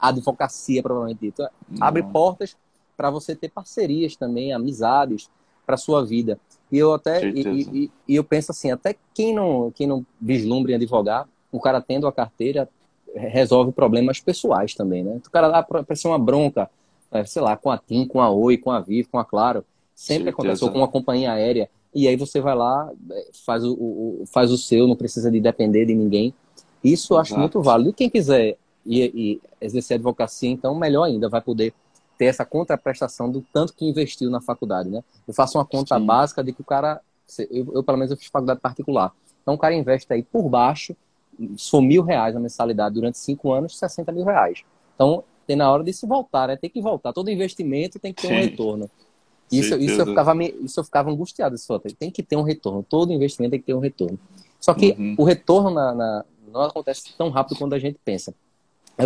advocacia, 0.00 0.82
provavelmente 0.82 1.20
dito. 1.20 1.42
Não. 1.68 1.86
Abre 1.86 2.02
portas 2.02 2.56
para 2.96 3.10
você 3.10 3.36
ter 3.36 3.50
parcerias 3.50 4.16
também, 4.16 4.52
amizades 4.52 5.28
para 5.66 5.76
sua 5.76 6.04
vida. 6.04 6.40
E 6.72 6.78
eu 6.78 6.94
até 6.94 7.28
e, 7.28 7.42
e, 7.42 7.92
e, 8.08 8.16
eu 8.16 8.24
penso 8.24 8.52
assim, 8.52 8.70
até 8.70 8.96
quem 9.14 9.34
não 9.34 9.70
quem 9.70 9.86
não 9.86 10.04
vislumbre 10.20 10.72
em 10.72 10.76
advogar, 10.76 11.28
o 11.52 11.60
cara 11.60 11.80
tendo 11.80 12.06
a 12.06 12.12
carteira 12.12 12.68
resolve 13.16 13.72
problemas 13.72 14.20
pessoais 14.20 14.74
também, 14.74 15.02
né? 15.02 15.20
O 15.26 15.30
cara 15.30 15.46
lá 15.46 15.62
para 15.62 15.96
ser 15.96 16.08
uma 16.08 16.18
bronca, 16.18 16.70
é, 17.10 17.24
sei 17.24 17.42
lá, 17.42 17.56
com 17.56 17.70
a 17.70 17.78
TIM, 17.78 18.06
com 18.06 18.20
a 18.20 18.30
Oi, 18.30 18.56
com 18.56 18.70
a 18.70 18.80
Vivo, 18.80 19.08
com 19.10 19.18
a 19.18 19.24
Claro, 19.24 19.64
sempre 19.94 20.30
aconteceu 20.30 20.70
com 20.70 20.78
uma 20.78 20.88
companhia 20.88 21.32
aérea. 21.32 21.68
E 21.94 22.06
aí 22.06 22.16
você 22.16 22.40
vai 22.40 22.54
lá, 22.54 22.90
é, 23.10 23.26
faz 23.44 23.64
o, 23.64 23.72
o, 23.72 24.24
faz 24.26 24.52
o 24.52 24.58
seu, 24.58 24.86
não 24.86 24.96
precisa 24.96 25.30
de 25.30 25.40
depender 25.40 25.86
de 25.86 25.94
ninguém. 25.94 26.34
Isso 26.84 27.14
eu 27.14 27.18
acho 27.18 27.30
Exato. 27.30 27.40
muito 27.40 27.62
válido. 27.62 27.90
E 27.90 27.92
quem 27.92 28.10
quiser 28.10 28.56
ir 28.84 29.40
exercer 29.60 29.96
advocacia, 29.96 30.50
então 30.50 30.74
melhor 30.74 31.04
ainda, 31.04 31.28
vai 31.28 31.40
poder 31.40 31.72
ter 32.16 32.26
essa 32.26 32.44
contraprestação 32.44 33.30
do 33.30 33.44
tanto 33.52 33.74
que 33.74 33.84
investiu 33.84 34.30
na 34.30 34.40
faculdade, 34.40 34.88
né? 34.88 35.02
Eu 35.26 35.34
faço 35.34 35.58
uma 35.58 35.64
conta 35.64 35.98
Sim. 35.98 36.06
básica 36.06 36.42
de 36.42 36.52
que 36.52 36.60
o 36.60 36.64
cara, 36.64 37.00
eu, 37.50 37.72
eu, 37.74 37.82
pelo 37.82 37.98
menos 37.98 38.10
eu 38.10 38.16
fiz 38.16 38.28
faculdade 38.28 38.60
particular, 38.60 39.12
então 39.42 39.54
o 39.54 39.58
cara 39.58 39.74
investe 39.74 40.10
aí 40.12 40.22
por 40.22 40.48
baixo, 40.48 40.96
sou 41.56 41.80
mil 41.80 42.02
reais 42.02 42.34
na 42.34 42.40
mensalidade 42.40 42.94
durante 42.94 43.18
cinco 43.18 43.52
anos, 43.52 43.78
60 43.78 44.12
mil 44.12 44.24
reais. 44.24 44.62
Então 44.94 45.24
tem 45.46 45.56
na 45.56 45.70
hora 45.70 45.84
de 45.84 45.92
se 45.92 46.06
voltar, 46.06 46.48
né? 46.48 46.56
Tem 46.56 46.68
que 46.68 46.80
voltar. 46.80 47.12
Todo 47.12 47.30
investimento 47.30 47.98
tem 47.98 48.12
que 48.12 48.22
ter 48.22 48.28
Sim. 48.28 48.34
um 48.34 48.40
retorno. 48.40 48.90
Isso, 49.50 49.76
isso, 49.76 50.00
eu 50.00 50.06
ficava, 50.06 50.34
isso 50.44 50.80
eu 50.80 50.84
ficava 50.84 51.10
angustiado. 51.10 51.54
Isso, 51.54 51.78
tem 51.98 52.10
que 52.10 52.22
ter 52.22 52.36
um 52.36 52.42
retorno. 52.42 52.82
Todo 52.82 53.12
investimento 53.12 53.52
tem 53.52 53.60
que 53.60 53.66
ter 53.66 53.74
um 53.74 53.78
retorno. 53.78 54.18
Só 54.58 54.74
que 54.74 54.96
uhum. 54.98 55.14
o 55.18 55.24
retorno 55.24 55.70
na, 55.70 55.94
na, 55.94 56.24
não 56.52 56.62
acontece 56.62 57.14
tão 57.16 57.30
rápido 57.30 57.56
quanto 57.56 57.74
a 57.74 57.78
gente 57.78 57.98
pensa. 58.04 58.34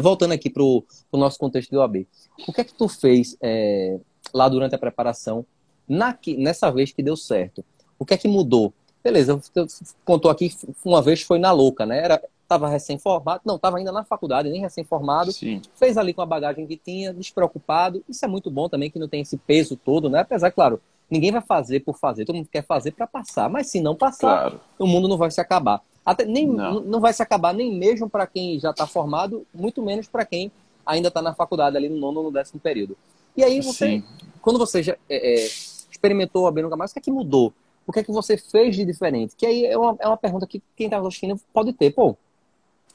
Voltando 0.00 0.32
aqui 0.32 0.48
para 0.48 0.62
o 0.62 0.84
nosso 1.12 1.38
contexto 1.38 1.70
do 1.70 1.80
OAB. 1.80 2.06
O 2.46 2.52
que 2.52 2.60
é 2.60 2.64
que 2.64 2.72
tu 2.72 2.88
fez 2.88 3.36
é, 3.42 3.98
lá 4.32 4.48
durante 4.48 4.74
a 4.74 4.78
preparação, 4.78 5.44
na, 5.86 6.16
nessa 6.38 6.70
vez 6.70 6.92
que 6.92 7.02
deu 7.02 7.16
certo? 7.16 7.64
O 7.98 8.06
que 8.06 8.14
é 8.14 8.16
que 8.16 8.28
mudou? 8.28 8.72
Beleza, 9.02 9.34
você 9.36 9.66
contou 10.04 10.30
aqui, 10.30 10.54
uma 10.84 11.00
vez 11.00 11.22
foi 11.22 11.38
na 11.38 11.52
louca, 11.52 11.86
né? 11.86 12.04
Era, 12.04 12.22
tava 12.46 12.68
recém-formado, 12.68 13.40
não, 13.44 13.56
estava 13.56 13.78
ainda 13.78 13.92
na 13.92 14.04
faculdade, 14.04 14.50
nem 14.50 14.60
recém-formado, 14.60 15.32
fez 15.74 15.96
ali 15.96 16.12
com 16.12 16.20
a 16.20 16.26
bagagem 16.26 16.66
que 16.66 16.76
tinha, 16.76 17.12
despreocupado. 17.12 18.04
Isso 18.08 18.24
é 18.24 18.28
muito 18.28 18.50
bom 18.50 18.68
também, 18.68 18.90
que 18.90 18.98
não 18.98 19.08
tem 19.08 19.22
esse 19.22 19.36
peso 19.36 19.76
todo, 19.76 20.10
né? 20.10 20.20
Apesar, 20.20 20.50
claro, 20.50 20.80
ninguém 21.10 21.32
vai 21.32 21.40
fazer 21.40 21.80
por 21.80 21.96
fazer, 21.96 22.24
todo 22.24 22.36
mundo 22.36 22.48
quer 22.50 22.64
fazer 22.64 22.92
para 22.92 23.06
passar, 23.06 23.48
mas 23.48 23.68
se 23.68 23.80
não 23.80 23.96
passar, 23.96 24.40
claro. 24.40 24.60
o 24.78 24.86
mundo 24.86 25.08
não 25.08 25.16
vai 25.16 25.30
se 25.30 25.40
acabar. 25.40 25.82
Até 26.04 26.24
nem 26.24 26.46
não, 26.46 26.80
não 26.80 27.00
vai 27.00 27.12
se 27.12 27.22
acabar 27.22 27.54
nem 27.54 27.74
mesmo 27.74 28.08
para 28.08 28.26
quem 28.26 28.58
já 28.58 28.70
está 28.70 28.86
formado, 28.86 29.46
muito 29.54 29.82
menos 29.82 30.08
para 30.08 30.24
quem 30.24 30.50
ainda 30.84 31.08
está 31.08 31.22
na 31.22 31.34
faculdade 31.34 31.76
ali 31.76 31.88
no 31.88 31.98
nono 31.98 32.18
ou 32.18 32.24
no 32.24 32.32
décimo 32.32 32.60
período. 32.60 32.96
E 33.36 33.44
aí 33.44 33.60
você, 33.60 33.86
Sim. 33.86 34.04
quando 34.40 34.58
você 34.58 34.82
já 34.82 34.96
é, 35.08 35.34
é, 35.34 35.46
experimentou 35.90 36.46
a 36.46 36.50
nunca 36.50 36.76
mais, 36.76 36.90
o 36.90 36.94
que 36.94 37.00
é 37.00 37.02
que 37.02 37.10
mudou? 37.10 37.52
O 37.90 37.92
que 37.92 37.98
é 37.98 38.04
que 38.04 38.12
você 38.12 38.36
fez 38.36 38.76
de 38.76 38.84
diferente? 38.84 39.34
Que 39.36 39.44
aí 39.44 39.66
é 39.66 39.76
uma, 39.76 39.96
é 39.98 40.06
uma 40.06 40.16
pergunta 40.16 40.46
que 40.46 40.62
quem 40.76 40.86
está 40.86 41.00
assistindo 41.00 41.40
pode 41.52 41.72
ter. 41.72 41.90
Pô, 41.90 42.16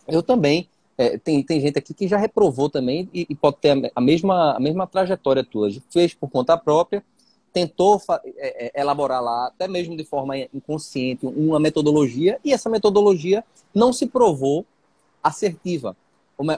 eu 0.08 0.24
também 0.24 0.70
é, 0.98 1.18
tem, 1.18 1.44
tem 1.44 1.60
gente 1.60 1.78
aqui 1.78 1.94
que 1.94 2.08
já 2.08 2.18
reprovou 2.18 2.70
também 2.70 3.10
e, 3.14 3.28
e, 3.30 3.36
pode 3.36 3.58
ter 3.58 3.92
a 3.94 4.00
mesma, 4.00 4.54
a 4.54 4.60
mesma 4.60 4.88
trajetória 4.88 5.44
tua. 5.44 5.70
Fez 5.90 6.14
por 6.14 6.30
conta 6.30 6.58
própria, 6.58 7.04
tentou 7.52 8.02
é, 8.38 8.68
é, 8.68 8.82
elaborar 8.82 9.22
lá, 9.22 9.48
até 9.48 9.68
mesmo 9.68 9.98
de 9.98 10.06
forma 10.06 10.38
inconsciente, 10.38 11.26
uma 11.26 11.60
metodologia, 11.60 12.40
e 12.42 12.54
essa 12.54 12.70
metodologia 12.70 13.44
não 13.74 13.92
se 13.92 14.06
provou 14.06 14.66
assertiva. 15.22 15.98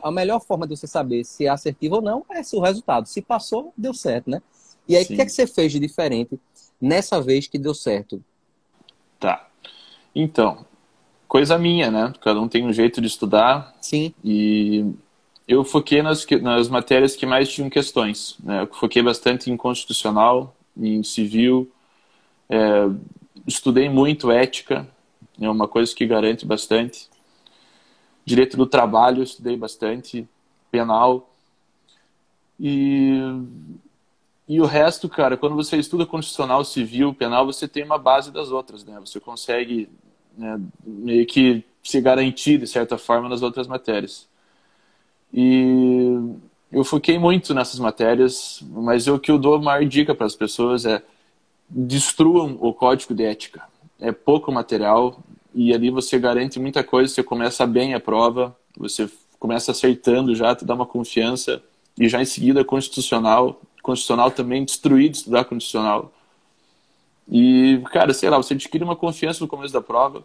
A 0.03 0.11
melhor 0.11 0.41
forma 0.41 0.67
de 0.67 0.77
você 0.77 0.85
saber 0.85 1.23
se 1.23 1.47
é 1.47 1.49
assertiva 1.49 1.95
ou 1.95 2.01
não 2.03 2.23
é 2.29 2.41
o 2.53 2.61
resultado. 2.61 3.07
Se 3.07 3.19
passou, 3.19 3.73
deu 3.75 3.95
certo, 3.95 4.29
né? 4.29 4.43
E 4.87 4.95
aí, 4.95 5.03
o 5.03 5.07
que 5.07 5.21
é 5.21 5.25
que 5.25 5.31
você 5.31 5.47
fez 5.47 5.71
de 5.71 5.79
diferente 5.79 6.39
nessa 6.79 7.21
vez 7.21 7.47
que 7.47 7.57
deu 7.57 7.73
certo? 7.73 8.23
Tá. 9.19 9.47
Então, 10.13 10.65
coisa 11.27 11.57
minha, 11.57 11.91
né? 11.91 12.13
Cada 12.21 12.39
um 12.39 12.47
tem 12.47 12.65
um 12.65 12.73
jeito 12.73 13.01
de 13.01 13.07
estudar. 13.07 13.75
Sim. 13.81 14.13
E 14.23 14.85
eu 15.47 15.63
foquei 15.63 16.01
nas, 16.01 16.25
nas 16.41 16.69
matérias 16.69 17.15
que 17.15 17.25
mais 17.25 17.49
tinham 17.49 17.69
questões. 17.69 18.37
Né? 18.43 18.63
Eu 18.63 18.67
foquei 18.67 19.01
bastante 19.01 19.49
em 19.49 19.57
constitucional, 19.57 20.55
em 20.75 21.03
civil. 21.03 21.71
É, 22.49 22.87
estudei 23.45 23.89
muito 23.89 24.31
ética, 24.31 24.87
é 25.39 25.49
uma 25.49 25.67
coisa 25.67 25.93
que 25.95 26.05
garante 26.05 26.45
bastante. 26.45 27.09
Direito 28.25 28.57
do 28.57 28.65
trabalho, 28.65 29.23
estudei 29.23 29.55
bastante, 29.55 30.27
penal. 30.69 31.29
E, 32.59 33.21
e 34.47 34.61
o 34.61 34.65
resto, 34.65 35.09
cara, 35.09 35.35
quando 35.35 35.55
você 35.55 35.75
estuda 35.77 36.05
constitucional, 36.05 36.63
civil, 36.63 37.13
penal, 37.13 37.45
você 37.45 37.67
tem 37.67 37.83
uma 37.83 37.97
base 37.97 38.31
das 38.31 38.49
outras, 38.49 38.85
né? 38.85 38.97
Você 38.99 39.19
consegue 39.19 39.89
né, 40.37 40.59
meio 40.85 41.25
que 41.25 41.65
se 41.83 41.99
garantir, 41.99 42.57
de 42.57 42.67
certa 42.67 42.97
forma, 42.97 43.27
nas 43.27 43.41
outras 43.41 43.67
matérias. 43.67 44.27
E 45.33 46.17
eu 46.71 46.83
foquei 46.85 47.19
muito 47.19 47.53
nessas 47.53 47.79
matérias, 47.79 48.63
mas 48.69 49.07
o 49.07 49.19
que 49.19 49.31
eu 49.31 49.37
dou 49.37 49.55
a 49.55 49.61
maior 49.61 49.85
dica 49.85 50.15
para 50.15 50.25
as 50.25 50.35
pessoas 50.35 50.85
é 50.85 51.01
destruam 51.69 52.57
o 52.61 52.73
código 52.73 53.13
de 53.13 53.25
ética. 53.25 53.63
É 53.99 54.13
pouco 54.13 54.51
material 54.51 55.21
e 55.53 55.73
ali 55.73 55.89
você 55.89 56.17
garante 56.17 56.59
muita 56.59 56.83
coisa, 56.83 57.13
você 57.13 57.23
começa 57.23 57.65
bem 57.65 57.93
a 57.93 57.99
prova, 57.99 58.55
você 58.77 59.09
começa 59.39 59.71
acertando 59.71 60.33
já, 60.35 60.55
te 60.55 60.63
dá 60.63 60.73
uma 60.73 60.85
confiança 60.85 61.61
e 61.99 62.07
já 62.07 62.21
em 62.21 62.25
seguida 62.25 62.63
constitucional, 62.63 63.59
constitucional 63.87 64.29
também 64.29 64.63
destruído 64.63 65.15
estudar 65.15 65.45
constitucional. 65.45 66.13
E, 67.29 67.81
cara, 67.91 68.13
sei 68.13 68.29
lá, 68.29 68.37
você 68.37 68.53
adquire 68.53 68.83
uma 68.83 68.95
confiança 68.95 69.43
no 69.43 69.47
começo 69.47 69.73
da 69.73 69.81
prova 69.81 70.23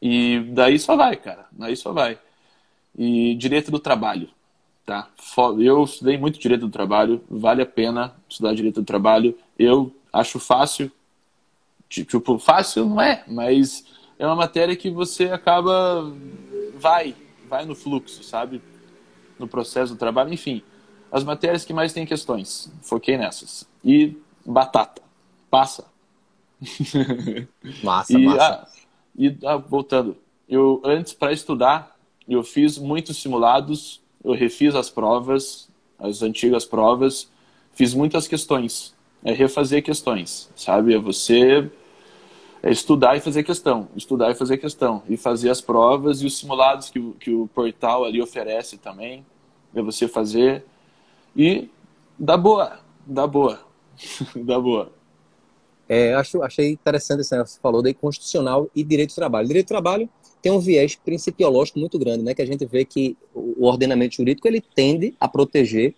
e 0.00 0.40
daí 0.52 0.78
só 0.78 0.96
vai, 0.96 1.16
cara, 1.16 1.46
daí 1.50 1.76
só 1.76 1.92
vai. 1.92 2.18
E 2.96 3.34
direito 3.34 3.70
do 3.70 3.78
trabalho 3.78 4.28
Tá? 4.84 5.08
Eu 5.60 5.84
estudei 5.84 6.18
muito 6.18 6.40
direito 6.40 6.66
do 6.66 6.72
trabalho, 6.72 7.22
vale 7.30 7.62
a 7.62 7.66
pena 7.66 8.16
estudar 8.28 8.52
direito 8.52 8.80
do 8.80 8.84
trabalho. 8.84 9.38
Eu 9.56 9.94
acho 10.12 10.40
fácil, 10.40 10.90
tipo, 11.88 12.38
fácil 12.38 12.86
não 12.86 13.00
é, 13.00 13.22
mas 13.28 13.84
é 14.18 14.26
uma 14.26 14.34
matéria 14.34 14.74
que 14.74 14.90
você 14.90 15.26
acaba, 15.26 16.12
vai, 16.74 17.14
vai 17.48 17.64
no 17.64 17.76
fluxo, 17.76 18.24
sabe? 18.24 18.60
No 19.38 19.46
processo 19.46 19.94
do 19.94 19.98
trabalho, 19.98 20.32
enfim. 20.34 20.62
As 21.12 21.22
matérias 21.22 21.64
que 21.64 21.72
mais 21.72 21.92
têm 21.92 22.06
questões, 22.06 22.72
foquei 22.82 23.18
nessas. 23.18 23.68
E 23.84 24.16
batata, 24.44 25.02
passa. 25.50 25.84
Massa, 27.84 28.12
e, 28.18 28.24
massa. 28.24 28.42
Ah, 28.42 28.68
e 29.16 29.36
ah, 29.44 29.56
voltando, 29.58 30.16
eu 30.48 30.80
antes 30.84 31.12
para 31.12 31.32
estudar, 31.32 31.96
eu 32.26 32.42
fiz 32.42 32.78
muitos 32.78 33.20
simulados 33.20 34.02
eu 34.24 34.32
refiz 34.32 34.74
as 34.74 34.88
provas, 34.88 35.68
as 35.98 36.22
antigas 36.22 36.64
provas, 36.64 37.28
fiz 37.72 37.92
muitas 37.94 38.28
questões. 38.28 38.94
É 39.24 39.32
refazer 39.32 39.82
questões, 39.84 40.50
sabe? 40.56 40.94
É 40.94 40.98
você 40.98 41.70
é 42.62 42.70
estudar 42.70 43.16
e 43.16 43.20
fazer 43.20 43.42
questão, 43.42 43.88
estudar 43.96 44.30
e 44.30 44.34
fazer 44.34 44.56
questão, 44.56 45.02
e 45.08 45.16
fazer 45.16 45.50
as 45.50 45.60
provas 45.60 46.22
e 46.22 46.26
os 46.26 46.38
simulados 46.38 46.90
que, 46.90 47.00
que 47.18 47.30
o 47.32 47.48
portal 47.48 48.04
ali 48.04 48.22
oferece 48.22 48.78
também, 48.78 49.26
é 49.74 49.82
você 49.82 50.06
fazer 50.06 50.64
e 51.36 51.68
dá 52.18 52.36
boa, 52.36 52.80
dá 53.06 53.26
boa, 53.26 53.60
dá 54.36 54.58
boa. 54.60 54.92
É, 55.88 56.14
acho, 56.14 56.42
achei 56.42 56.70
interessante 56.70 57.20
isso 57.20 57.30
que 57.30 57.44
você 57.44 57.60
falou 57.60 57.82
da 57.82 57.92
constitucional 57.92 58.70
e 58.74 58.82
direito 58.82 59.10
do 59.10 59.16
trabalho. 59.16 59.46
Direito 59.46 59.66
do 59.66 59.68
trabalho 59.68 60.08
tem 60.40 60.50
um 60.50 60.58
viés 60.58 60.96
principiológico 60.96 61.78
muito 61.78 61.98
grande, 61.98 62.22
né? 62.22 62.34
Que 62.34 62.42
a 62.42 62.46
gente 62.46 62.64
vê 62.64 62.84
que 62.84 63.16
o 63.34 63.66
ordenamento 63.66 64.16
jurídico 64.16 64.48
ele 64.48 64.60
tende 64.60 65.14
a 65.20 65.28
proteger 65.28 65.94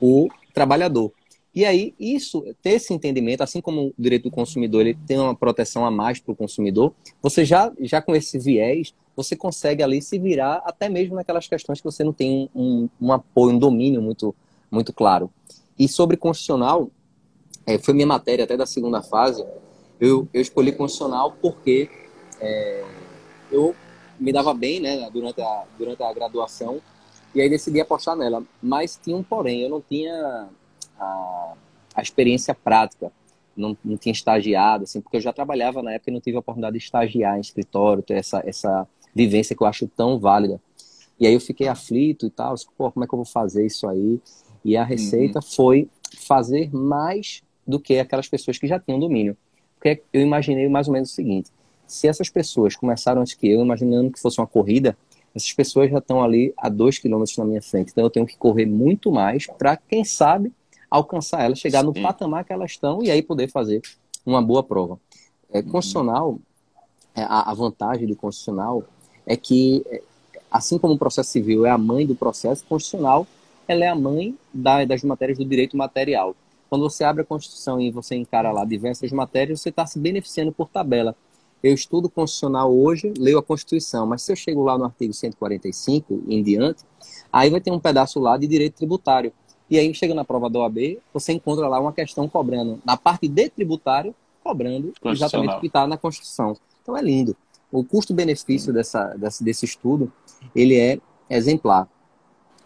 o 0.00 0.28
trabalhador. 0.52 1.12
E 1.54 1.64
aí, 1.64 1.94
isso, 2.00 2.42
ter 2.60 2.70
esse 2.70 2.92
entendimento, 2.92 3.42
assim 3.42 3.60
como 3.60 3.88
o 3.88 3.94
direito 3.96 4.24
do 4.24 4.30
consumidor 4.30 4.80
ele 4.80 4.98
tem 5.06 5.18
uma 5.18 5.36
proteção 5.36 5.86
a 5.86 5.90
mais 5.90 6.18
para 6.18 6.32
o 6.32 6.36
consumidor, 6.36 6.92
você 7.22 7.44
já, 7.44 7.72
já 7.80 8.02
com 8.02 8.14
esse 8.14 8.38
viés, 8.38 8.92
você 9.14 9.36
consegue 9.36 9.80
ali 9.80 10.02
se 10.02 10.18
virar 10.18 10.62
até 10.64 10.88
mesmo 10.88 11.14
naquelas 11.14 11.46
questões 11.46 11.80
que 11.80 11.84
você 11.84 12.02
não 12.02 12.12
tem 12.12 12.50
um, 12.52 12.88
um 13.00 13.12
apoio, 13.12 13.54
um 13.54 13.58
domínio 13.58 14.02
muito, 14.02 14.34
muito 14.74 14.92
claro. 14.92 15.30
E 15.78 15.88
sobre 15.88 16.16
constitucional, 16.16 16.90
é, 17.66 17.78
foi 17.78 17.94
minha 17.94 18.06
matéria 18.06 18.44
até 18.44 18.56
da 18.56 18.66
segunda 18.66 19.02
fase, 19.02 19.44
eu, 20.00 20.28
eu 20.34 20.42
escolhi 20.42 20.72
constitucional 20.72 21.32
porque 21.40 21.88
é, 22.40 22.84
eu 23.50 23.74
me 24.18 24.32
dava 24.32 24.52
bem 24.52 24.80
né, 24.80 25.08
durante, 25.10 25.40
a, 25.40 25.64
durante 25.78 26.02
a 26.02 26.12
graduação 26.12 26.80
e 27.34 27.40
aí 27.40 27.48
decidi 27.48 27.80
apostar 27.80 28.16
nela. 28.16 28.42
Mas 28.62 28.98
tinha 29.02 29.16
um 29.16 29.22
porém, 29.22 29.62
eu 29.62 29.70
não 29.70 29.80
tinha 29.80 30.48
a, 30.98 31.54
a 31.94 32.02
experiência 32.02 32.54
prática, 32.54 33.10
não, 33.56 33.76
não 33.84 33.96
tinha 33.96 34.12
estagiado, 34.12 34.84
assim, 34.84 35.00
porque 35.00 35.16
eu 35.16 35.20
já 35.20 35.32
trabalhava 35.32 35.82
na 35.82 35.92
época 35.92 36.10
e 36.10 36.14
não 36.14 36.20
tive 36.20 36.36
a 36.36 36.40
oportunidade 36.40 36.76
de 36.76 36.84
estagiar 36.84 37.36
em 37.36 37.40
escritório, 37.40 38.02
ter 38.02 38.14
essa, 38.14 38.42
essa 38.44 38.86
vivência 39.14 39.56
que 39.56 39.62
eu 39.62 39.66
acho 39.66 39.86
tão 39.88 40.18
válida. 40.18 40.60
E 41.18 41.26
aí 41.26 41.34
eu 41.34 41.40
fiquei 41.40 41.68
aflito 41.68 42.26
e 42.26 42.30
tal, 42.30 42.54
pô, 42.76 42.90
como 42.90 43.04
é 43.04 43.08
que 43.08 43.14
eu 43.14 43.18
vou 43.18 43.26
fazer 43.26 43.64
isso 43.64 43.88
aí? 43.88 44.20
E 44.64 44.76
a 44.76 44.84
receita 44.84 45.38
uhum. 45.38 45.42
foi 45.42 45.88
fazer 46.26 46.74
mais 46.74 47.42
do 47.66 47.78
que 47.78 47.98
aquelas 47.98 48.28
pessoas 48.28 48.58
que 48.58 48.66
já 48.66 48.78
tinham 48.78 48.98
domínio. 48.98 49.36
Porque 49.74 50.02
eu 50.12 50.22
imaginei 50.22 50.68
mais 50.68 50.86
ou 50.86 50.94
menos 50.94 51.10
o 51.10 51.14
seguinte: 51.14 51.50
se 51.86 52.08
essas 52.08 52.30
pessoas 52.30 52.74
começaram 52.74 53.20
antes 53.20 53.34
que 53.34 53.48
eu, 53.48 53.60
imaginando 53.60 54.10
que 54.10 54.20
fosse 54.20 54.40
uma 54.40 54.46
corrida, 54.46 54.96
essas 55.34 55.52
pessoas 55.52 55.90
já 55.90 55.98
estão 55.98 56.22
ali 56.22 56.54
a 56.56 56.68
dois 56.68 56.98
quilômetros 56.98 57.36
na 57.36 57.44
minha 57.44 57.60
frente. 57.60 57.90
Então 57.90 58.04
eu 58.04 58.10
tenho 58.10 58.26
que 58.26 58.36
correr 58.36 58.66
muito 58.66 59.10
mais 59.10 59.46
para, 59.46 59.76
quem 59.76 60.04
sabe, 60.04 60.52
alcançar 60.88 61.44
elas, 61.44 61.58
chegar 61.58 61.80
Sim. 61.80 61.86
no 61.86 61.94
patamar 61.94 62.44
que 62.44 62.52
elas 62.52 62.70
estão 62.70 63.02
e 63.02 63.10
aí 63.10 63.20
poder 63.20 63.50
fazer 63.50 63.82
uma 64.24 64.40
boa 64.40 64.62
prova. 64.62 64.98
É, 65.52 65.58
uhum. 65.58 65.64
constitucional, 65.64 66.38
é, 67.14 67.22
a, 67.22 67.50
a 67.50 67.54
vantagem 67.54 68.06
do 68.06 68.16
constitucional 68.16 68.84
é 69.26 69.36
que, 69.36 69.84
é, 69.86 70.02
assim 70.50 70.78
como 70.78 70.94
o 70.94 70.98
processo 70.98 71.30
civil 71.30 71.66
é 71.66 71.70
a 71.70 71.78
mãe 71.78 72.06
do 72.06 72.14
processo 72.14 72.64
constitucional, 72.68 73.26
ela 73.72 73.84
é 73.84 73.88
a 73.88 73.94
mãe 73.94 74.36
da, 74.52 74.84
das 74.84 75.02
matérias 75.02 75.38
do 75.38 75.44
direito 75.44 75.76
material. 75.76 76.34
Quando 76.68 76.82
você 76.82 77.04
abre 77.04 77.22
a 77.22 77.24
Constituição 77.24 77.80
e 77.80 77.90
você 77.90 78.16
encara 78.16 78.50
lá 78.50 78.64
diversas 78.64 79.12
matérias, 79.12 79.60
você 79.60 79.68
está 79.68 79.86
se 79.86 79.98
beneficiando 79.98 80.52
por 80.52 80.68
tabela. 80.68 81.14
Eu 81.62 81.72
estudo 81.72 82.10
constitucional 82.10 82.74
hoje, 82.76 83.14
leio 83.16 83.38
a 83.38 83.42
Constituição, 83.42 84.06
mas 84.06 84.22
se 84.22 84.30
eu 84.30 84.36
chego 84.36 84.62
lá 84.62 84.76
no 84.76 84.84
artigo 84.84 85.14
145 85.14 86.24
em 86.28 86.42
diante, 86.42 86.84
aí 87.32 87.48
vai 87.48 87.60
ter 87.60 87.70
um 87.70 87.78
pedaço 87.78 88.20
lá 88.20 88.36
de 88.36 88.46
direito 88.46 88.74
tributário. 88.74 89.32
E 89.70 89.78
aí 89.78 89.94
chega 89.94 90.14
na 90.14 90.24
prova 90.24 90.50
da 90.50 90.58
OAB, 90.58 90.98
você 91.12 91.32
encontra 91.32 91.66
lá 91.66 91.80
uma 91.80 91.92
questão 91.92 92.28
cobrando, 92.28 92.80
na 92.84 92.96
parte 92.96 93.28
de 93.28 93.48
tributário, 93.48 94.14
cobrando 94.42 94.92
exatamente 95.06 95.54
o 95.54 95.60
que 95.60 95.68
está 95.68 95.86
na 95.86 95.96
Constituição. 95.96 96.54
Então 96.82 96.96
é 96.96 97.00
lindo. 97.00 97.34
O 97.72 97.82
custo-benefício 97.82 98.72
dessa, 98.72 99.14
desse, 99.14 99.42
desse 99.42 99.64
estudo, 99.64 100.12
ele 100.54 100.78
é 100.78 100.98
exemplar. 101.30 101.88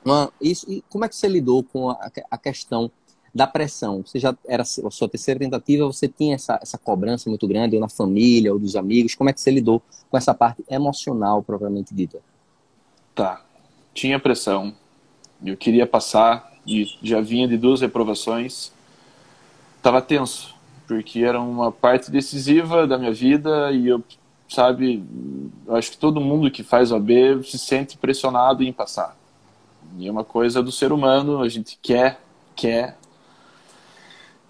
Uma, 0.04 0.32
isso, 0.40 0.70
e 0.70 0.82
como 0.88 1.04
é 1.04 1.08
que 1.08 1.16
você 1.16 1.28
lidou 1.28 1.62
com 1.62 1.90
a, 1.90 2.10
a 2.30 2.38
questão 2.38 2.90
da 3.34 3.46
pressão? 3.46 4.02
Você 4.04 4.18
já 4.18 4.34
era 4.46 4.62
a 4.62 4.90
sua 4.90 5.08
terceira 5.08 5.40
tentativa, 5.40 5.86
você 5.86 6.08
tinha 6.08 6.34
essa, 6.34 6.58
essa 6.62 6.78
cobrança 6.78 7.28
muito 7.28 7.46
grande, 7.46 7.76
ou 7.76 7.80
na 7.80 7.88
família, 7.88 8.52
ou 8.52 8.58
dos 8.58 8.76
amigos? 8.76 9.14
Como 9.14 9.28
é 9.28 9.32
que 9.32 9.40
você 9.40 9.50
lidou 9.50 9.82
com 10.10 10.16
essa 10.16 10.32
parte 10.34 10.64
emocional, 10.68 11.42
propriamente 11.42 11.94
dita? 11.94 12.20
Tá. 13.14 13.42
Tinha 13.92 14.18
pressão. 14.18 14.74
Eu 15.44 15.56
queria 15.56 15.86
passar, 15.86 16.48
e 16.68 16.86
já 17.02 17.20
vinha 17.20 17.48
de 17.48 17.56
duas 17.56 17.80
reprovações. 17.80 18.70
Tava 19.82 20.02
tenso, 20.02 20.54
porque 20.86 21.20
era 21.20 21.40
uma 21.40 21.72
parte 21.72 22.10
decisiva 22.10 22.86
da 22.86 22.98
minha 22.98 23.12
vida 23.12 23.72
e 23.72 23.88
eu, 23.88 24.04
sabe, 24.48 25.02
eu 25.66 25.76
acho 25.76 25.92
que 25.92 25.96
todo 25.96 26.20
mundo 26.20 26.50
que 26.50 26.62
faz 26.62 26.92
OB 26.92 27.42
se 27.44 27.58
sente 27.58 27.96
pressionado 27.96 28.62
em 28.62 28.72
passar. 28.72 29.16
E 29.98 30.06
é 30.06 30.12
uma 30.12 30.22
coisa 30.22 30.62
do 30.62 30.70
ser 30.70 30.92
humano, 30.92 31.42
a 31.42 31.48
gente 31.48 31.76
quer, 31.82 32.20
quer. 32.54 32.96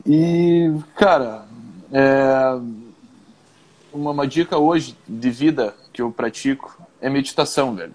E, 0.04 0.70
cara, 0.94 1.46
é, 1.90 2.60
uma, 3.90 4.10
uma 4.10 4.26
dica 4.26 4.58
hoje 4.58 4.94
de 5.08 5.30
vida 5.30 5.74
que 5.90 6.02
eu 6.02 6.12
pratico 6.12 6.78
é 7.00 7.08
meditação, 7.08 7.74
velho. 7.74 7.94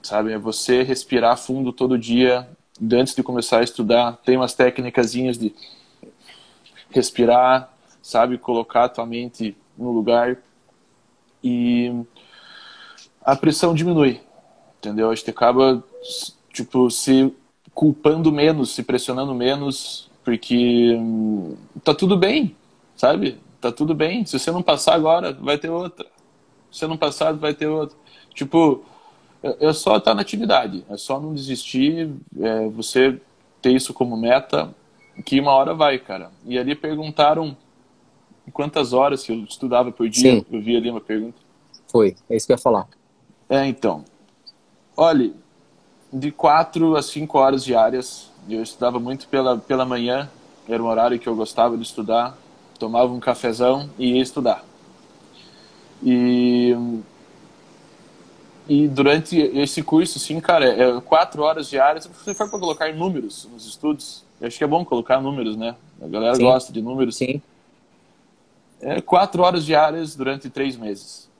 Sabe, 0.00 0.32
é 0.32 0.38
você 0.38 0.84
respirar 0.84 1.36
fundo 1.36 1.72
todo 1.72 1.98
dia, 1.98 2.48
antes 2.80 3.16
de 3.16 3.22
começar 3.24 3.58
a 3.58 3.64
estudar. 3.64 4.18
Tem 4.24 4.36
umas 4.36 4.54
técnicas 4.54 5.10
de 5.10 5.52
respirar, 6.88 7.68
sabe, 8.00 8.38
colocar 8.38 8.84
a 8.84 8.88
tua 8.88 9.04
mente 9.04 9.56
no 9.76 9.90
lugar 9.90 10.38
e 11.42 11.92
a 13.20 13.34
pressão 13.34 13.74
diminui, 13.74 14.20
entendeu? 14.78 15.10
A 15.10 15.14
gente 15.16 15.30
acaba 15.30 15.82
tipo, 16.56 16.90
se 16.90 17.32
culpando 17.74 18.32
menos, 18.32 18.74
se 18.74 18.82
pressionando 18.82 19.34
menos, 19.34 20.10
porque 20.24 20.94
hum, 20.98 21.56
tá 21.84 21.94
tudo 21.94 22.16
bem, 22.16 22.56
sabe? 22.96 23.38
Tá 23.60 23.70
tudo 23.70 23.94
bem. 23.94 24.24
Se 24.24 24.38
você 24.38 24.50
não 24.50 24.62
passar 24.62 24.94
agora, 24.94 25.32
vai 25.32 25.58
ter 25.58 25.68
outra. 25.68 26.06
Se 26.70 26.80
você 26.80 26.86
não 26.86 26.96
passar, 26.96 27.32
vai 27.34 27.52
ter 27.52 27.66
outra. 27.66 27.96
Tipo, 28.34 28.82
é, 29.42 29.66
é 29.66 29.72
só 29.72 29.98
estar 29.98 30.10
tá 30.10 30.14
na 30.14 30.22
atividade, 30.22 30.84
é 30.88 30.96
só 30.96 31.20
não 31.20 31.34
desistir, 31.34 32.10
é 32.40 32.66
você 32.68 33.20
ter 33.60 33.72
isso 33.72 33.92
como 33.92 34.16
meta, 34.16 34.74
que 35.24 35.38
uma 35.38 35.52
hora 35.52 35.74
vai, 35.74 35.98
cara. 35.98 36.30
E 36.46 36.58
ali 36.58 36.74
perguntaram 36.74 37.56
quantas 38.52 38.92
horas 38.92 39.22
que 39.24 39.32
eu 39.32 39.44
estudava 39.44 39.92
por 39.92 40.08
dia, 40.08 40.36
Sim. 40.36 40.46
eu 40.50 40.60
vi 40.60 40.76
ali 40.76 40.90
uma 40.90 41.00
pergunta. 41.00 41.38
Foi, 41.88 42.16
é 42.28 42.36
isso 42.36 42.46
que 42.46 42.52
eu 42.52 42.56
ia 42.56 42.62
falar. 42.62 42.88
É, 43.48 43.66
então. 43.66 44.04
Olha, 44.96 45.32
de 46.18 46.30
quatro 46.30 46.96
a 46.96 47.02
cinco 47.02 47.38
horas 47.38 47.62
diárias. 47.62 48.30
Eu 48.48 48.62
estudava 48.62 48.98
muito 48.98 49.28
pela, 49.28 49.58
pela 49.58 49.84
manhã, 49.84 50.30
era 50.68 50.82
um 50.82 50.86
horário 50.86 51.18
que 51.18 51.28
eu 51.28 51.36
gostava 51.36 51.76
de 51.76 51.82
estudar. 51.82 52.36
Tomava 52.78 53.12
um 53.12 53.20
cafezão 53.20 53.90
e 53.98 54.14
ia 54.14 54.22
estudar. 54.22 54.64
E, 56.02 56.76
e 58.68 58.86
durante 58.88 59.38
esse 59.38 59.82
curso, 59.82 60.18
sim, 60.18 60.40
cara, 60.40 60.66
é 60.66 61.00
quatro 61.00 61.42
horas 61.42 61.68
diárias. 61.68 62.04
Se 62.04 62.10
você 62.10 62.34
for 62.34 62.50
para 62.50 62.58
colocar 62.58 62.92
números 62.94 63.48
nos 63.50 63.66
estudos, 63.66 64.24
eu 64.40 64.46
acho 64.46 64.58
que 64.58 64.64
é 64.64 64.66
bom 64.66 64.84
colocar 64.84 65.20
números, 65.20 65.56
né? 65.56 65.74
A 66.02 66.06
galera 66.06 66.34
sim. 66.34 66.42
gosta 66.42 66.72
de 66.72 66.82
números. 66.82 67.16
Sim. 67.16 67.40
É 68.80 69.00
quatro 69.00 69.42
horas 69.42 69.64
diárias 69.64 70.14
durante 70.14 70.50
três 70.50 70.76
meses. 70.76 71.30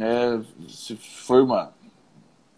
É, 0.00 0.40
se 0.68 0.96
for 0.96 1.42
uma 1.42 1.70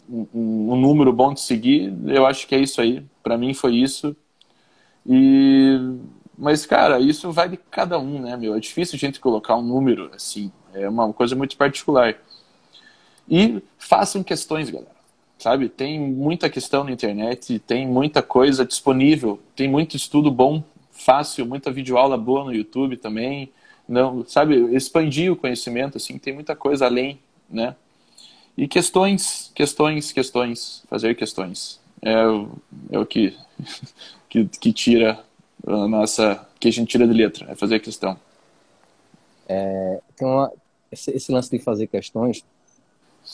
um, 0.09 0.73
um, 0.73 0.77
número 0.77 1.13
bom 1.13 1.33
de 1.33 1.41
seguir, 1.41 1.95
eu 2.07 2.27
acho 2.27 2.47
que 2.47 2.55
é 2.55 2.59
isso 2.59 2.81
aí. 2.81 3.05
Para 3.23 3.37
mim 3.39 3.55
foi 3.55 3.77
isso. 3.77 4.17
E 5.05 5.79
mas 6.39 6.67
cara, 6.67 7.01
isso 7.01 7.33
vai 7.33 7.49
de 7.49 7.57
cada 7.57 7.99
um, 7.99 8.21
né, 8.21 8.37
meu? 8.37 8.55
É 8.55 8.61
difícil 8.61 8.97
a 8.97 8.99
gente 8.99 9.21
colocar 9.21 9.57
um 9.57 9.63
número 9.63 10.11
assim. 10.15 10.53
É 10.75 10.89
uma 10.89 11.13
coisa 11.13 11.35
muito 11.35 11.57
particular. 11.57 12.17
E 13.29 13.63
façam 13.79 14.23
questões, 14.23 14.71
galera. 14.71 14.95
Sabe? 15.39 15.69
Tem 15.69 15.99
muita 15.99 16.49
questão 16.49 16.85
na 16.85 16.93
internet, 16.93 17.59
tem 17.59 17.87
muita 17.87 18.23
coisa 18.23 18.65
disponível, 18.65 19.41
tem 19.55 19.69
muito 19.69 19.97
estudo 19.97 20.31
bom, 20.31 20.63
fácil, 20.91 21.45
muita 21.47 21.71
videoaula 21.71 22.17
boa 22.17 22.45
no 22.45 22.55
YouTube 22.55 22.97
também. 22.97 23.53
Não, 23.89 24.25
sabe, 24.27 24.57
expandir 24.75 25.31
o 25.31 25.37
conhecimento 25.37 25.97
assim, 25.97 26.19
tem 26.19 26.33
muita 26.35 26.57
coisa 26.57 26.87
além, 26.87 27.21
né? 27.49 27.77
E 28.57 28.67
questões, 28.67 29.51
questões, 29.55 30.13
questões, 30.13 30.83
fazer 30.89 31.15
questões. 31.15 31.79
É, 32.01 32.27
o, 32.27 32.51
é 32.91 32.99
o 32.99 33.05
que, 33.05 33.37
que, 34.29 34.47
que 34.47 34.73
tira 34.73 35.23
a 35.67 35.89
nossa. 35.89 36.47
que 36.59 36.69
a 36.69 36.71
gente 36.71 36.89
tira 36.89 37.07
de 37.07 37.13
letra, 37.13 37.51
é 37.51 37.55
fazer 37.55 37.81
questão. 37.81 38.19
É, 39.49 40.01
tem 40.17 40.27
uma, 40.27 40.53
esse, 40.91 41.11
esse, 41.11 41.31
lance 41.31 41.51
de 41.51 41.59
fazer 41.63 41.87
questões, 41.87 42.45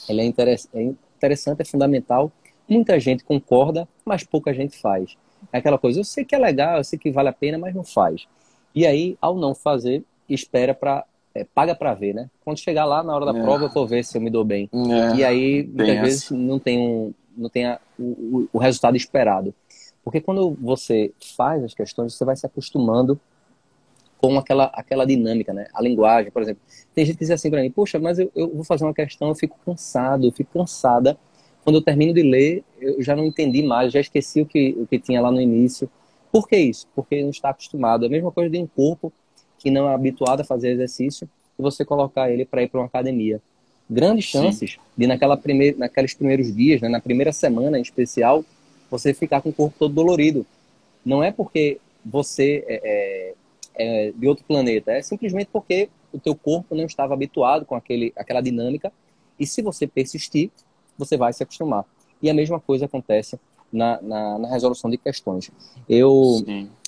ele 0.08 0.20
é, 0.20 0.24
interess, 0.24 0.68
é 0.74 0.82
interessante, 0.82 1.62
é 1.62 1.64
fundamental. 1.64 2.32
Muita 2.68 2.98
gente 2.98 3.24
concorda, 3.24 3.88
mas 4.04 4.24
pouca 4.24 4.52
gente 4.52 4.76
faz. 4.78 5.16
É 5.52 5.58
aquela 5.58 5.78
coisa, 5.78 6.00
eu 6.00 6.04
sei 6.04 6.24
que 6.24 6.35
é 6.35 6.38
legal, 6.38 6.78
eu 6.78 6.85
sei 6.85 6.98
que 6.98 7.11
vale 7.11 7.28
a 7.28 7.32
pena, 7.32 7.58
mas 7.58 7.74
não 7.74 7.85
faz. 7.85 8.26
E 8.74 8.87
aí, 8.87 9.16
ao 9.20 9.37
não 9.37 9.54
fazer, 9.54 10.02
espera 10.28 10.74
para 10.74 11.04
é, 11.34 11.44
paga 11.44 11.74
para 11.74 11.94
ver, 11.94 12.14
né? 12.14 12.28
Quando 12.44 12.58
chegar 12.58 12.84
lá 12.84 13.02
na 13.02 13.14
hora 13.14 13.32
da 13.32 13.38
é. 13.38 13.42
prova, 13.42 13.64
eu 13.64 13.70
vou 13.70 13.86
ver 13.86 14.04
se 14.04 14.16
eu 14.16 14.22
me 14.22 14.30
dou 14.30 14.44
bem. 14.44 14.68
É. 14.72 15.16
E 15.16 15.24
aí, 15.24 15.64
muitas 15.66 16.00
vezes, 16.00 16.30
não 16.30 16.58
tem, 16.58 16.78
um, 16.78 17.14
não 17.36 17.48
tem 17.48 17.66
a, 17.66 17.80
o, 17.98 18.48
o 18.52 18.58
resultado 18.58 18.96
esperado. 18.96 19.54
Porque 20.04 20.20
quando 20.20 20.56
você 20.60 21.12
faz 21.36 21.62
as 21.62 21.74
questões, 21.74 22.14
você 22.14 22.24
vai 22.24 22.36
se 22.36 22.44
acostumando 22.44 23.18
com 24.18 24.38
aquela, 24.38 24.64
aquela 24.74 25.04
dinâmica, 25.04 25.52
né? 25.52 25.66
A 25.74 25.82
linguagem, 25.82 26.30
por 26.30 26.42
exemplo. 26.42 26.62
Tem 26.94 27.04
gente 27.04 27.16
que 27.16 27.24
diz 27.24 27.30
assim 27.30 27.50
para 27.50 27.60
mim, 27.60 27.70
poxa, 27.70 27.98
mas 27.98 28.18
eu, 28.18 28.30
eu 28.34 28.48
vou 28.48 28.64
fazer 28.64 28.84
uma 28.84 28.94
questão, 28.94 29.28
eu 29.28 29.34
fico 29.34 29.58
cansado, 29.64 30.26
eu 30.26 30.32
fico 30.32 30.52
cansada. 30.52 31.16
Quando 31.64 31.76
eu 31.76 31.82
termino 31.82 32.12
de 32.12 32.22
ler, 32.22 32.64
eu 32.80 33.02
já 33.02 33.14
não 33.14 33.24
entendi 33.24 33.62
mais, 33.62 33.92
já 33.92 34.00
esqueci 34.00 34.42
o 34.42 34.46
que, 34.46 34.76
o 34.78 34.86
que 34.86 34.98
tinha 34.98 35.20
lá 35.20 35.30
no 35.30 35.40
início. 35.40 35.88
Por 36.30 36.48
que 36.48 36.56
isso? 36.56 36.88
Porque 36.94 37.22
não 37.22 37.30
está 37.30 37.50
acostumado. 37.50 38.04
É 38.04 38.08
a 38.08 38.10
mesma 38.10 38.32
coisa 38.32 38.50
de 38.50 38.58
um 38.58 38.66
corpo 38.66 39.12
que 39.62 39.70
não 39.70 39.88
é 39.88 39.94
habituado 39.94 40.40
a 40.40 40.44
fazer 40.44 40.70
exercício 40.72 41.29
e 41.59 41.62
você 41.62 41.85
colocar 41.85 42.31
ele 42.31 42.44
para 42.44 42.62
ir 42.62 42.68
para 42.68 42.81
uma 42.81 42.87
academia. 42.87 43.40
Grandes 43.88 44.25
chances 44.25 44.72
Sim. 44.72 44.79
de 44.96 45.07
naquela 45.07 45.37
primeir, 45.37 45.77
naqueles 45.77 46.14
primeiros 46.14 46.55
dias, 46.55 46.81
né, 46.81 46.88
na 46.88 47.01
primeira 47.01 47.33
semana 47.33 47.79
em 47.79 47.83
especial, 47.83 48.44
você 48.90 49.14
ficar 49.14 49.40
com 49.40 49.51
o 49.51 49.53
corpo 49.53 49.77
todo 49.79 49.94
dolorido. 49.94 50.44
Não 51.05 51.22
é 51.22 51.31
porque 51.31 51.79
você 52.05 52.64
é, 52.66 52.81
é, 52.85 53.35
é, 54.09 54.12
de 54.12 54.27
outro 54.27 54.44
planeta. 54.44 54.90
É 54.92 55.03
simplesmente 55.03 55.48
porque 55.53 55.88
o 56.12 56.18
teu 56.18 56.35
corpo 56.35 56.75
não 56.75 56.85
estava 56.85 57.14
habituado 57.14 57.64
com 57.64 57.75
aquele, 57.75 58.12
aquela 58.16 58.40
dinâmica 58.40 58.92
e 59.38 59.46
se 59.46 59.62
você 59.62 59.87
persistir, 59.87 60.51
você 60.98 61.16
vai 61.16 61.33
se 61.33 61.42
acostumar. 61.42 61.85
E 62.20 62.29
a 62.29 62.35
mesma 62.35 62.61
coisa 62.61 62.87
acontece 62.87 63.38
na, 63.72 64.01
na, 64.03 64.38
na 64.38 64.48
resolução 64.48 64.90
de 64.90 64.98
questões. 64.98 65.51
Eu 65.88 66.42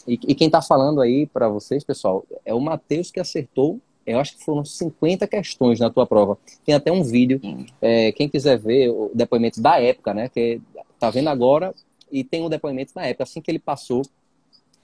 e, 0.06 0.18
e, 0.28 0.34
quem 0.34 0.46
está 0.46 0.60
falando 0.60 1.00
aí 1.00 1.26
para 1.26 1.48
vocês, 1.48 1.82
pessoal, 1.82 2.24
é 2.44 2.54
o 2.54 2.60
Matheus 2.60 3.10
que 3.10 3.20
acertou. 3.20 3.80
Eu 4.06 4.18
acho 4.18 4.36
que 4.36 4.44
foram 4.44 4.64
50 4.64 5.26
questões 5.26 5.80
na 5.80 5.88
tua 5.88 6.06
prova. 6.06 6.38
Tem 6.64 6.74
até 6.74 6.92
um 6.92 7.02
vídeo. 7.02 7.40
É, 7.80 8.12
quem 8.12 8.28
quiser 8.28 8.58
ver 8.58 8.90
o 8.90 9.10
depoimento 9.14 9.62
da 9.62 9.80
época, 9.80 10.12
né? 10.12 10.28
Que 10.28 10.60
tá 10.98 11.10
vendo 11.10 11.28
agora 11.28 11.74
e 12.12 12.22
tem 12.22 12.44
o 12.44 12.48
depoimento 12.48 12.92
na 12.94 13.06
época. 13.06 13.24
Assim 13.24 13.40
que 13.40 13.50
ele 13.50 13.58
passou, 13.58 14.02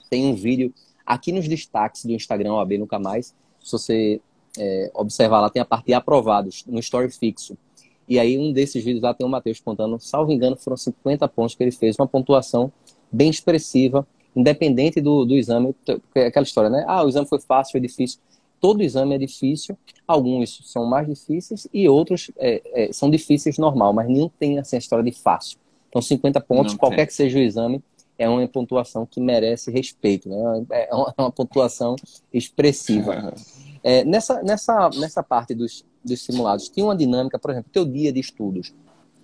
tem 0.09 0.25
um 0.25 0.33
vídeo 0.33 0.73
aqui 1.05 1.31
nos 1.31 1.47
destaques 1.47 2.03
do 2.03 2.13
Instagram 2.13 2.53
OAB 2.53 2.79
Nunca 2.79 2.97
Mais. 2.97 3.35
Se 3.63 3.71
você 3.71 4.21
é, 4.57 4.91
observar 4.93 5.39
lá, 5.39 5.49
tem 5.49 5.61
a 5.61 5.65
parte 5.65 5.87
de 5.87 5.93
aprovados 5.93 6.63
no 6.65 6.79
story 6.79 7.11
fixo. 7.11 7.57
E 8.07 8.19
aí 8.19 8.37
um 8.37 8.51
desses 8.51 8.83
vídeos 8.83 9.03
lá 9.03 9.13
tem 9.13 9.25
o 9.25 9.29
Matheus 9.29 9.59
contando, 9.59 9.99
salvo 9.99 10.31
engano, 10.31 10.57
foram 10.57 10.75
50 10.75 11.27
pontos 11.29 11.55
que 11.55 11.63
ele 11.63 11.71
fez, 11.71 11.95
uma 11.97 12.07
pontuação 12.07 12.71
bem 13.11 13.29
expressiva, 13.29 14.05
independente 14.35 15.01
do, 15.01 15.25
do 15.25 15.35
exame, 15.35 15.75
é 16.15 16.27
aquela 16.27 16.43
história, 16.43 16.69
né? 16.69 16.83
Ah, 16.87 17.03
o 17.03 17.09
exame 17.09 17.27
foi 17.27 17.39
fácil, 17.39 17.73
foi 17.73 17.81
difícil. 17.81 18.19
Todo 18.59 18.83
exame 18.83 19.15
é 19.15 19.17
difícil, 19.17 19.77
alguns 20.07 20.61
são 20.65 20.85
mais 20.85 21.07
difíceis 21.07 21.67
e 21.73 21.89
outros 21.89 22.29
é, 22.37 22.61
é, 22.73 22.93
são 22.93 23.09
difíceis 23.09 23.57
normal, 23.57 23.91
mas 23.91 24.07
nenhum 24.07 24.29
tem 24.39 24.59
assim, 24.59 24.75
a 24.75 24.79
história 24.79 25.03
de 25.03 25.11
fácil. 25.11 25.57
Então 25.89 26.01
50 26.01 26.39
pontos, 26.41 26.73
Não 26.73 26.79
qualquer 26.79 26.97
tem. 26.97 27.07
que 27.07 27.13
seja 27.13 27.39
o 27.39 27.41
exame, 27.41 27.83
é 28.17 28.29
uma 28.29 28.47
pontuação 28.47 29.05
que 29.05 29.19
merece 29.19 29.71
respeito, 29.71 30.29
né? 30.29 30.65
É 30.69 30.93
uma, 30.93 31.13
é 31.17 31.21
uma 31.21 31.31
pontuação 31.31 31.95
expressiva. 32.33 33.33
É, 33.83 34.05
nessa, 34.05 34.43
nessa, 34.43 34.91
nessa 34.91 35.23
parte 35.23 35.55
dos, 35.55 35.83
dos 36.05 36.21
simulados, 36.21 36.69
tinha 36.69 36.85
uma 36.85 36.95
dinâmica, 36.95 37.39
por 37.39 37.49
exemplo, 37.49 37.71
teu 37.73 37.83
dia 37.83 38.13
de 38.13 38.19
estudos, 38.19 38.71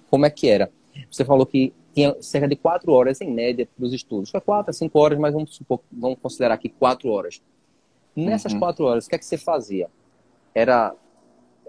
como 0.10 0.26
é 0.26 0.32
que 0.32 0.48
era? 0.48 0.72
Você 1.12 1.24
falou 1.24 1.46
que 1.46 1.72
tinha 1.98 2.16
cerca 2.22 2.48
de 2.48 2.56
quatro 2.56 2.92
horas 2.92 3.20
em 3.22 3.34
média 3.34 3.68
para 3.76 3.84
os 3.84 3.92
estudos. 3.92 4.30
Foi 4.30 4.40
quatro 4.40 4.70
a 4.70 4.74
cinco 4.74 5.00
horas, 5.00 5.18
mas 5.18 5.34
vamos, 5.34 5.56
supor, 5.56 5.80
vamos 5.92 6.20
considerar 6.22 6.54
aqui 6.54 6.70
quatro 6.70 7.10
horas. 7.10 7.42
Nessas 8.16 8.54
uhum. 8.54 8.60
quatro 8.60 8.86
horas, 8.86 9.08
o 9.08 9.10
que 9.10 9.16
é 9.16 9.18
que 9.18 9.26
você 9.26 9.36
fazia? 9.36 9.90
Era, 10.54 10.94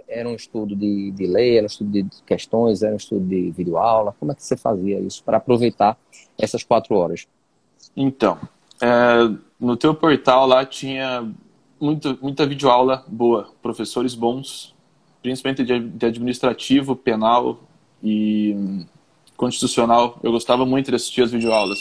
era 0.07 0.29
um 0.29 0.35
estudo 0.35 0.77
de, 0.77 1.11
de 1.13 1.27
lei, 1.27 1.57
era 1.57 1.65
um 1.65 1.67
estudo 1.67 1.91
de 1.91 2.07
questões, 2.27 2.83
era 2.83 2.93
um 2.93 2.99
estudo 2.99 3.27
de 3.27 3.51
videoaula? 3.53 4.15
Como 4.21 4.31
é 4.31 4.35
que 4.35 4.45
você 4.45 4.55
fazia 4.55 5.01
isso 5.01 5.25
para 5.25 5.39
aproveitar 5.39 5.97
essas 6.39 6.63
quatro 6.63 6.95
horas? 6.95 7.27
Então, 7.97 8.39
é, 8.83 9.35
no 9.59 9.79
teu 9.79 9.95
portal 9.95 10.47
lá 10.47 10.63
tinha 10.67 11.27
muito, 11.81 12.19
muita 12.21 12.45
videoaula 12.45 13.03
boa, 13.09 13.49
professores 13.63 14.15
bons, 14.15 14.75
principalmente 15.23 15.65
de, 15.65 15.89
de 15.89 16.05
administrativo, 16.05 16.95
penal 16.95 17.61
e 18.03 18.85
constitucional. 19.39 20.19
Eu 20.23 20.33
gostava 20.33 20.67
muito 20.67 20.91
de 20.91 20.97
assistir 20.97 21.23
as 21.23 21.31
videoaulas. 21.31 21.79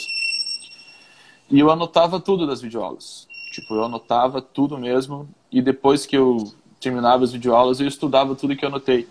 E 1.50 1.58
eu 1.58 1.70
anotava 1.70 2.20
tudo 2.20 2.46
das 2.46 2.62
videoaulas. 2.62 3.26
Tipo, 3.52 3.74
eu 3.74 3.84
anotava 3.84 4.40
tudo 4.40 4.78
mesmo. 4.78 5.28
E 5.52 5.60
depois 5.60 6.06
que 6.06 6.16
eu 6.16 6.50
terminava 6.80 7.24
as 7.24 7.32
videoaulas, 7.32 7.80
eu 7.80 7.88
estudava 7.88 8.34
tudo 8.34 8.56
que 8.56 8.64
eu 8.64 8.68
anotei. 8.68 9.06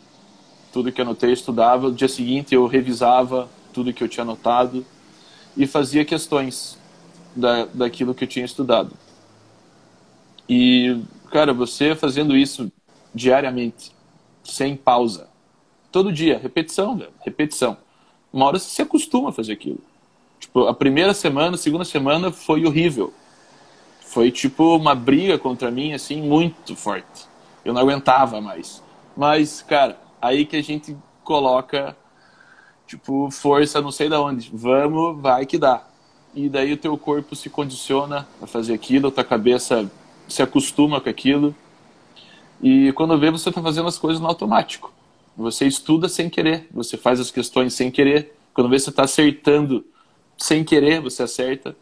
Tudo 0.72 0.92
que 0.92 1.02
eu 1.02 1.06
anotei, 1.06 1.30
eu 1.30 1.34
estudava. 1.34 1.90
No 1.90 1.96
dia 1.96 2.08
seguinte, 2.08 2.56
eu 2.56 2.66
revisava 2.66 3.50
tudo 3.74 3.94
que 3.94 4.04
eu 4.04 4.08
tinha 4.08 4.24
anotado 4.24 4.84
e 5.56 5.68
fazia 5.68 6.06
questões 6.06 6.80
da, 7.36 7.66
daquilo 7.66 8.16
que 8.16 8.24
eu 8.24 8.28
tinha 8.28 8.46
estudado. 8.46 8.94
E, 10.48 11.02
cara, 11.30 11.54
você 11.54 11.94
fazendo 11.96 12.38
isso 12.38 12.72
diariamente, 13.14 13.92
sem 14.44 14.76
pausa, 14.76 15.28
todo 15.92 16.14
dia, 16.14 16.38
repetição, 16.38 16.96
velho, 16.96 17.12
repetição. 17.26 17.78
Uma 18.38 18.46
hora 18.46 18.60
você 18.60 18.70
se 18.70 18.84
acostuma 18.84 19.30
a 19.30 19.32
fazer 19.32 19.54
aquilo. 19.54 19.80
Tipo, 20.40 20.68
a 20.68 20.74
primeira 20.74 21.12
semana, 21.12 21.56
a 21.56 21.58
segunda 21.58 21.84
semana 21.84 22.32
foi 22.32 22.68
horrível. 22.68 23.12
Foi 24.02 24.30
tipo 24.30 24.76
uma 24.76 24.94
briga 24.94 25.40
contra 25.40 25.72
mim, 25.72 25.92
assim, 25.94 26.22
muito 26.22 26.76
forte. 26.76 27.26
Eu 27.66 27.74
não 27.74 27.82
aguentava 27.82 28.40
mais. 28.40 28.84
Mas, 29.18 29.64
cara, 29.64 30.00
aí 30.22 30.46
que 30.46 30.56
a 30.56 30.62
gente 30.62 30.96
coloca, 31.24 31.98
tipo, 32.86 33.32
força 33.32 33.82
não 33.82 33.92
sei 33.92 34.08
da 34.08 34.22
onde. 34.22 34.52
Vamos, 34.54 35.20
vai 35.20 35.44
que 35.48 35.58
dá. 35.58 35.88
E 36.36 36.48
daí 36.48 36.74
o 36.74 36.78
teu 36.78 36.96
corpo 36.96 37.36
se 37.36 37.50
condiciona 37.50 38.28
a 38.40 38.46
fazer 38.46 38.76
aquilo, 38.76 39.08
a 39.08 39.12
tua 39.12 39.24
cabeça 39.24 39.92
se 40.28 40.44
acostuma 40.44 41.02
com 41.02 41.10
aquilo. 41.10 41.56
E 42.62 42.92
quando 42.92 43.18
vê, 43.18 43.32
você 43.32 43.50
está 43.50 43.64
fazendo 43.64 43.88
as 43.88 43.98
coisas 43.98 44.22
no 44.22 44.28
automático. 44.28 44.94
Você 45.38 45.68
estuda 45.68 46.10
sem 46.10 46.30
querer, 46.30 46.68
você 46.72 46.98
faz 46.98 47.20
as 47.20 47.30
questões 47.30 47.74
sem 47.74 47.92
querer. 47.92 48.36
Quando 48.54 48.70
vê, 48.70 48.80
você 48.80 48.90
está 48.90 49.04
acertando 49.04 49.86
sem 50.38 50.64
querer, 50.64 51.00
você 51.00 51.24
acerta. 51.24 51.76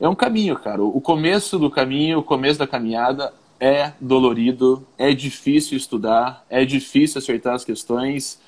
É 0.00 0.08
um 0.08 0.14
caminho, 0.14 0.56
cara. 0.56 0.82
O 0.82 1.00
começo 1.00 1.58
do 1.58 1.70
caminho, 1.70 2.18
o 2.18 2.22
começo 2.22 2.58
da 2.58 2.66
caminhada 2.66 3.32
é 3.60 3.92
dolorido, 4.00 4.84
é 4.98 5.14
difícil 5.14 5.76
estudar, 5.76 6.44
é 6.50 6.64
difícil 6.64 7.18
acertar 7.18 7.54
as 7.54 7.64
questões. 7.64 8.40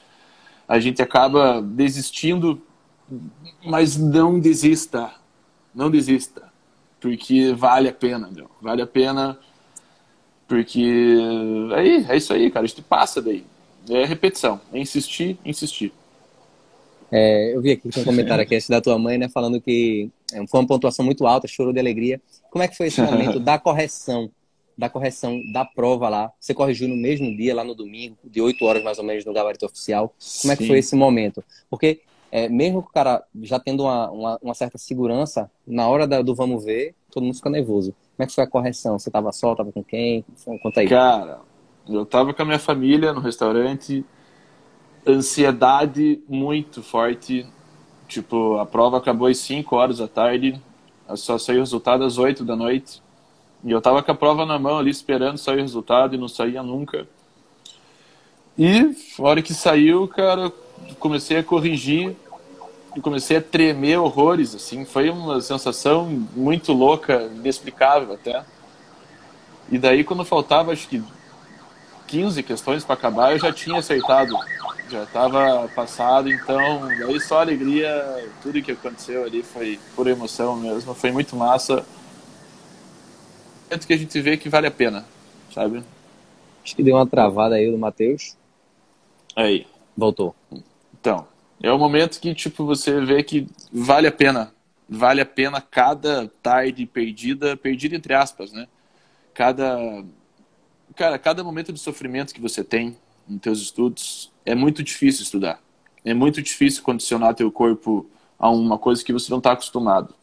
A 0.66 0.80
gente 0.80 1.00
acaba 1.00 1.62
desistindo, 1.62 2.60
mas 3.64 3.96
não 3.96 4.40
desista. 4.40 5.12
Não 5.72 5.88
desista 5.88 6.52
porque 7.04 7.52
vale 7.52 7.86
a 7.86 7.92
pena, 7.92 8.30
meu. 8.32 8.50
Vale 8.62 8.80
a 8.80 8.86
pena 8.86 9.38
porque 10.48 11.18
aí 11.76 12.06
é 12.08 12.16
isso 12.16 12.32
aí, 12.32 12.50
cara. 12.50 12.64
A 12.64 12.66
gente 12.66 12.80
passa 12.80 13.20
daí. 13.20 13.44
É 13.88 14.04
repetição, 14.04 14.60
é 14.72 14.78
insistir, 14.78 15.38
insistir. 15.44 15.92
É, 17.12 17.54
eu 17.54 17.60
vi 17.60 17.72
aqui 17.72 17.88
um 17.96 18.04
comentário 18.04 18.42
aqui 18.42 18.58
da 18.68 18.80
tua 18.80 18.98
mãe, 18.98 19.18
né, 19.18 19.28
falando 19.28 19.60
que 19.60 20.10
é, 20.32 20.46
foi 20.46 20.60
uma 20.60 20.66
pontuação 20.66 21.04
muito 21.04 21.26
alta, 21.26 21.46
chorou 21.46 21.72
de 21.72 21.78
alegria. 21.78 22.20
Como 22.50 22.62
é 22.62 22.68
que 22.68 22.76
foi 22.76 22.88
esse 22.88 23.00
momento 23.00 23.38
da 23.38 23.58
correção, 23.58 24.30
da 24.76 24.88
correção 24.88 25.40
da 25.52 25.64
prova 25.64 26.08
lá? 26.08 26.32
Você 26.40 26.54
corrigiu 26.54 26.88
no 26.88 26.96
mesmo 26.96 27.36
dia, 27.36 27.54
lá 27.54 27.62
no 27.62 27.74
domingo, 27.74 28.16
de 28.24 28.40
8 28.40 28.64
horas 28.64 28.82
mais 28.82 28.98
ou 28.98 29.04
menos 29.04 29.24
no 29.24 29.32
gabarito 29.32 29.66
oficial. 29.66 30.14
Como 30.40 30.52
é 30.52 30.56
que 30.56 30.66
foi 30.66 30.78
esse 30.78 30.96
momento? 30.96 31.44
Porque 31.70 32.00
é, 32.32 32.48
mesmo 32.48 32.82
que 32.82 32.88
o 32.88 32.92
cara 32.92 33.22
já 33.42 33.60
tendo 33.60 33.84
uma, 33.84 34.10
uma, 34.10 34.38
uma, 34.42 34.54
certa 34.54 34.76
segurança, 34.76 35.48
na 35.64 35.86
hora 35.86 36.04
da, 36.04 36.20
do 36.20 36.34
vamos 36.34 36.64
ver, 36.64 36.96
todo 37.12 37.22
mundo 37.22 37.36
fica 37.36 37.48
nervoso. 37.48 37.94
Como 38.16 38.24
é 38.24 38.26
que 38.26 38.34
foi 38.34 38.42
a 38.42 38.48
correção? 38.48 38.98
Você 38.98 39.08
tava 39.08 39.30
só, 39.30 39.54
tava 39.54 39.70
com 39.70 39.84
quem? 39.84 40.24
Conta 40.60 40.80
aí. 40.80 40.88
Cara, 40.88 41.38
eu 41.88 42.06
tava 42.06 42.32
com 42.32 42.42
a 42.42 42.44
minha 42.44 42.58
família 42.58 43.12
no 43.12 43.20
restaurante, 43.20 44.04
ansiedade 45.06 46.22
muito 46.28 46.82
forte. 46.82 47.46
Tipo, 48.08 48.58
a 48.58 48.66
prova 48.66 48.98
acabou 48.98 49.28
às 49.28 49.38
5 49.38 49.74
horas 49.76 49.98
da 49.98 50.08
tarde, 50.08 50.60
só 51.16 51.38
saiu 51.38 51.58
o 51.58 51.62
resultado 51.62 52.04
às 52.04 52.18
8 52.18 52.44
da 52.44 52.56
noite. 52.56 53.02
E 53.62 53.70
eu 53.70 53.80
tava 53.80 54.02
com 54.02 54.12
a 54.12 54.14
prova 54.14 54.44
na 54.44 54.58
mão 54.58 54.78
ali 54.78 54.90
esperando 54.90 55.38
sair 55.38 55.58
o 55.58 55.62
resultado 55.62 56.14
e 56.14 56.18
não 56.18 56.28
saía 56.28 56.62
nunca. 56.62 57.08
E, 58.58 58.94
a 59.18 59.22
hora 59.22 59.42
que 59.42 59.54
saiu, 59.54 60.06
cara, 60.06 60.52
comecei 60.98 61.38
a 61.38 61.42
corrigir 61.42 62.14
e 62.94 63.00
comecei 63.00 63.38
a 63.38 63.42
tremer 63.42 63.98
horrores, 63.98 64.54
assim, 64.54 64.84
foi 64.84 65.10
uma 65.10 65.40
sensação 65.40 66.06
muito 66.36 66.72
louca, 66.72 67.30
inexplicável 67.34 68.14
até. 68.14 68.44
E 69.70 69.78
daí 69.78 70.04
quando 70.04 70.24
faltava 70.24 70.72
acho 70.72 70.86
que 70.88 71.02
15 72.14 72.44
questões 72.44 72.84
para 72.84 72.94
acabar, 72.94 73.32
eu 73.32 73.40
já 73.40 73.52
tinha 73.52 73.76
acertado, 73.76 74.38
já 74.88 75.02
estava 75.02 75.66
passado, 75.74 76.30
então 76.30 76.86
daí 76.86 77.18
só 77.18 77.40
alegria, 77.40 78.30
tudo 78.40 78.62
que 78.62 78.70
aconteceu 78.70 79.24
ali 79.24 79.42
foi 79.42 79.80
por 79.96 80.06
emoção 80.06 80.54
mesmo, 80.56 80.94
foi 80.94 81.10
muito 81.10 81.34
massa. 81.34 81.84
É 83.68 83.76
que 83.76 83.92
a 83.92 83.96
gente 83.96 84.20
vê 84.20 84.36
que 84.36 84.48
vale 84.48 84.68
a 84.68 84.70
pena, 84.70 85.04
sabe? 85.52 85.82
Acho 86.64 86.76
que 86.76 86.84
deu 86.84 86.94
uma 86.94 87.04
travada 87.04 87.56
aí 87.56 87.68
do 87.68 87.76
Matheus. 87.76 88.36
Aí. 89.34 89.66
Voltou. 89.96 90.36
Então, 91.00 91.26
é 91.60 91.72
o 91.72 91.78
momento 91.78 92.20
que 92.20 92.32
tipo 92.32 92.64
você 92.64 93.00
vê 93.00 93.24
que 93.24 93.48
vale 93.72 94.06
a 94.06 94.12
pena, 94.12 94.54
vale 94.88 95.20
a 95.20 95.26
pena 95.26 95.60
cada 95.60 96.30
tarde 96.40 96.86
perdida, 96.86 97.56
perdida 97.56 97.96
entre 97.96 98.14
aspas, 98.14 98.52
né? 98.52 98.68
Cada 99.34 100.04
cara, 100.94 101.18
cada 101.18 101.42
momento 101.42 101.72
de 101.72 101.78
sofrimento 101.78 102.34
que 102.34 102.40
você 102.40 102.62
tem 102.62 102.96
nos 103.28 103.40
teus 103.40 103.60
estudos 103.60 104.32
é 104.44 104.54
muito 104.54 104.82
difícil 104.82 105.22
estudar. 105.22 105.60
É 106.04 106.12
muito 106.12 106.42
difícil 106.42 106.82
condicionar 106.82 107.34
teu 107.34 107.50
corpo 107.50 108.08
a 108.38 108.50
uma 108.50 108.78
coisa 108.78 109.02
que 109.02 109.12
você 109.12 109.30
não 109.30 109.38
está 109.38 109.52
acostumado. 109.52 110.14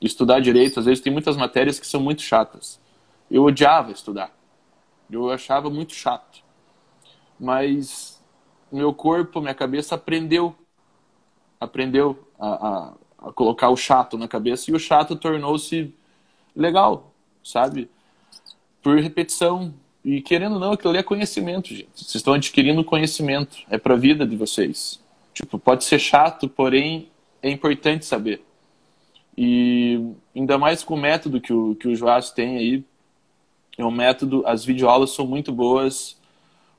Estudar 0.00 0.40
direito, 0.40 0.80
às 0.80 0.86
vezes 0.86 1.02
tem 1.02 1.12
muitas 1.12 1.36
matérias 1.36 1.78
que 1.78 1.86
são 1.86 2.00
muito 2.00 2.22
chatas. 2.22 2.80
Eu 3.30 3.44
odiava 3.44 3.92
estudar. 3.92 4.34
Eu 5.10 5.30
achava 5.30 5.68
muito 5.68 5.92
chato. 5.92 6.42
Mas 7.38 8.22
meu 8.72 8.92
corpo, 8.92 9.40
minha 9.40 9.54
cabeça 9.54 9.94
aprendeu 9.94 10.54
aprendeu 11.60 12.28
a, 12.38 12.48
a, 12.48 12.92
a, 13.18 13.32
colocar 13.32 13.68
o 13.68 13.76
chato 13.76 14.16
na 14.16 14.28
cabeça 14.28 14.70
e 14.70 14.74
o 14.74 14.78
chato 14.78 15.16
tornou-se 15.16 15.92
legal, 16.54 17.12
sabe? 17.42 17.90
Por 18.82 18.98
repetição. 18.98 19.74
E 20.04 20.20
querendo 20.20 20.54
ou 20.54 20.60
não, 20.60 20.72
aquilo 20.72 20.90
ali 20.90 20.98
é 20.98 21.02
conhecimento, 21.02 21.68
gente. 21.68 21.90
Vocês 21.94 22.16
estão 22.16 22.34
adquirindo 22.34 22.84
conhecimento. 22.84 23.58
É 23.68 23.78
para 23.78 23.94
a 23.94 23.98
vida 23.98 24.26
de 24.26 24.36
vocês. 24.36 25.00
Tipo, 25.34 25.58
pode 25.58 25.84
ser 25.84 25.98
chato, 25.98 26.48
porém 26.48 27.08
é 27.42 27.50
importante 27.50 28.04
saber. 28.04 28.42
E 29.36 30.00
ainda 30.34 30.58
mais 30.58 30.82
com 30.82 30.94
o 30.94 31.00
método 31.00 31.40
que 31.40 31.52
o, 31.52 31.74
que 31.76 31.86
o 31.86 31.94
Joás 31.94 32.30
tem 32.30 32.56
aí. 32.56 32.84
É 33.76 33.84
um 33.84 33.90
método, 33.90 34.42
as 34.44 34.64
videoaulas 34.64 35.10
são 35.10 35.26
muito 35.26 35.52
boas. 35.52 36.18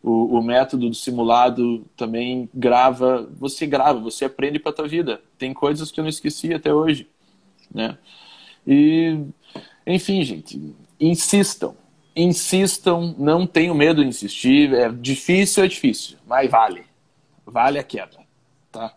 O, 0.04 0.38
o, 0.38 0.42
método 0.42 0.90
do 0.90 0.96
simulado 0.96 1.86
também 1.96 2.50
grava, 2.54 3.30
você 3.38 3.66
grava, 3.66 4.00
você 4.00 4.26
aprende 4.26 4.60
para 4.60 4.72
a 4.72 4.76
tua 4.76 4.88
vida. 4.88 5.22
Tem 5.38 5.54
coisas 5.54 5.92
que 5.92 6.00
eu 6.00 6.04
não 6.04 6.10
esqueci 6.10 6.54
até 6.54 6.74
hoje, 6.74 7.08
né? 7.74 7.98
E, 8.66 9.18
enfim, 9.86 10.24
gente, 10.24 10.74
insistam, 11.00 11.76
insistam, 12.16 13.16
não 13.18 13.46
tenham 13.48 13.76
medo 13.76 14.02
de 14.02 14.10
insistir. 14.10 14.74
É 14.74 14.90
difícil, 14.90 15.64
é 15.64 15.68
difícil, 15.68 16.18
mas 16.28 16.50
vale, 16.50 16.84
vale 17.46 17.80
a 17.80 17.84
queda, 17.84 18.18
tá? 18.72 18.94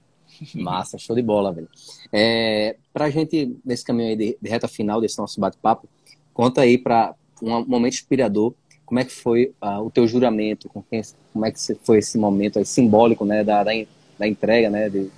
Massa, 0.54 0.98
show 0.98 1.14
de 1.14 1.22
bola, 1.22 1.52
velho. 1.52 1.68
É, 2.12 2.76
pra 2.92 3.10
gente, 3.10 3.56
nesse 3.64 3.84
caminho 3.84 4.10
aí 4.10 4.16
de, 4.16 4.38
de 4.40 4.50
reta 4.50 4.68
final 4.68 5.00
desse 5.00 5.18
nosso 5.18 5.40
bate-papo, 5.40 5.88
conta 6.32 6.62
aí 6.62 6.78
para 6.78 7.14
um 7.42 7.64
momento 7.64 7.94
inspirador, 7.94 8.54
como 8.84 9.00
é 9.00 9.04
que 9.04 9.12
foi 9.12 9.52
uh, 9.62 9.80
o 9.80 9.90
teu 9.90 10.06
juramento, 10.06 10.68
quem, 10.90 11.02
como 11.32 11.46
é 11.46 11.50
que 11.50 11.58
foi 11.82 11.98
esse 11.98 12.18
momento 12.18 12.58
aí, 12.58 12.64
simbólico, 12.64 13.24
né, 13.24 13.42
da, 13.42 13.64
da, 13.64 13.72
da 14.18 14.28
entrega, 14.28 14.68
né, 14.70 14.88
de, 14.88 15.10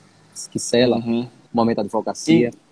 que 0.51 0.59
sela 0.59 0.99
uhum. 0.99 1.29
momento 1.53 1.77
da 1.77 1.83
advocacia. 1.83 2.51
E... 2.51 2.67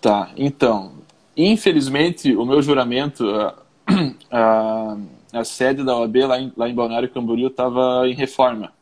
Tá, 0.00 0.32
então, 0.36 0.92
infelizmente, 1.36 2.34
o 2.36 2.44
meu 2.44 2.62
juramento, 2.62 3.28
a, 3.30 3.54
a, 4.30 4.96
a 5.32 5.44
sede 5.44 5.84
da 5.84 5.96
OAB 5.96 6.16
lá 6.26 6.40
em, 6.40 6.52
lá 6.56 6.68
em 6.68 6.74
Balneário 6.74 7.10
Camboriú 7.10 7.48
estava 7.48 8.08
em 8.08 8.14
reforma 8.14 8.72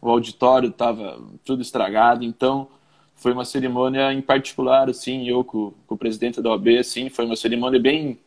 o 0.00 0.10
auditório 0.10 0.68
estava 0.68 1.20
tudo 1.44 1.62
estragado, 1.62 2.24
então 2.24 2.68
foi 3.14 3.32
uma 3.32 3.44
cerimônia 3.44 4.12
em 4.12 4.20
particular, 4.20 4.88
assim, 4.88 5.28
eu 5.28 5.42
com, 5.42 5.72
com, 5.86 5.94
o 5.94 5.98
presidente 5.98 6.40
da 6.40 6.50
OAB, 6.50 6.68
assim, 6.78 7.08
foi 7.08 7.24
uma 7.24 7.36
cerimônia 7.36 7.80
bem, 7.80 8.18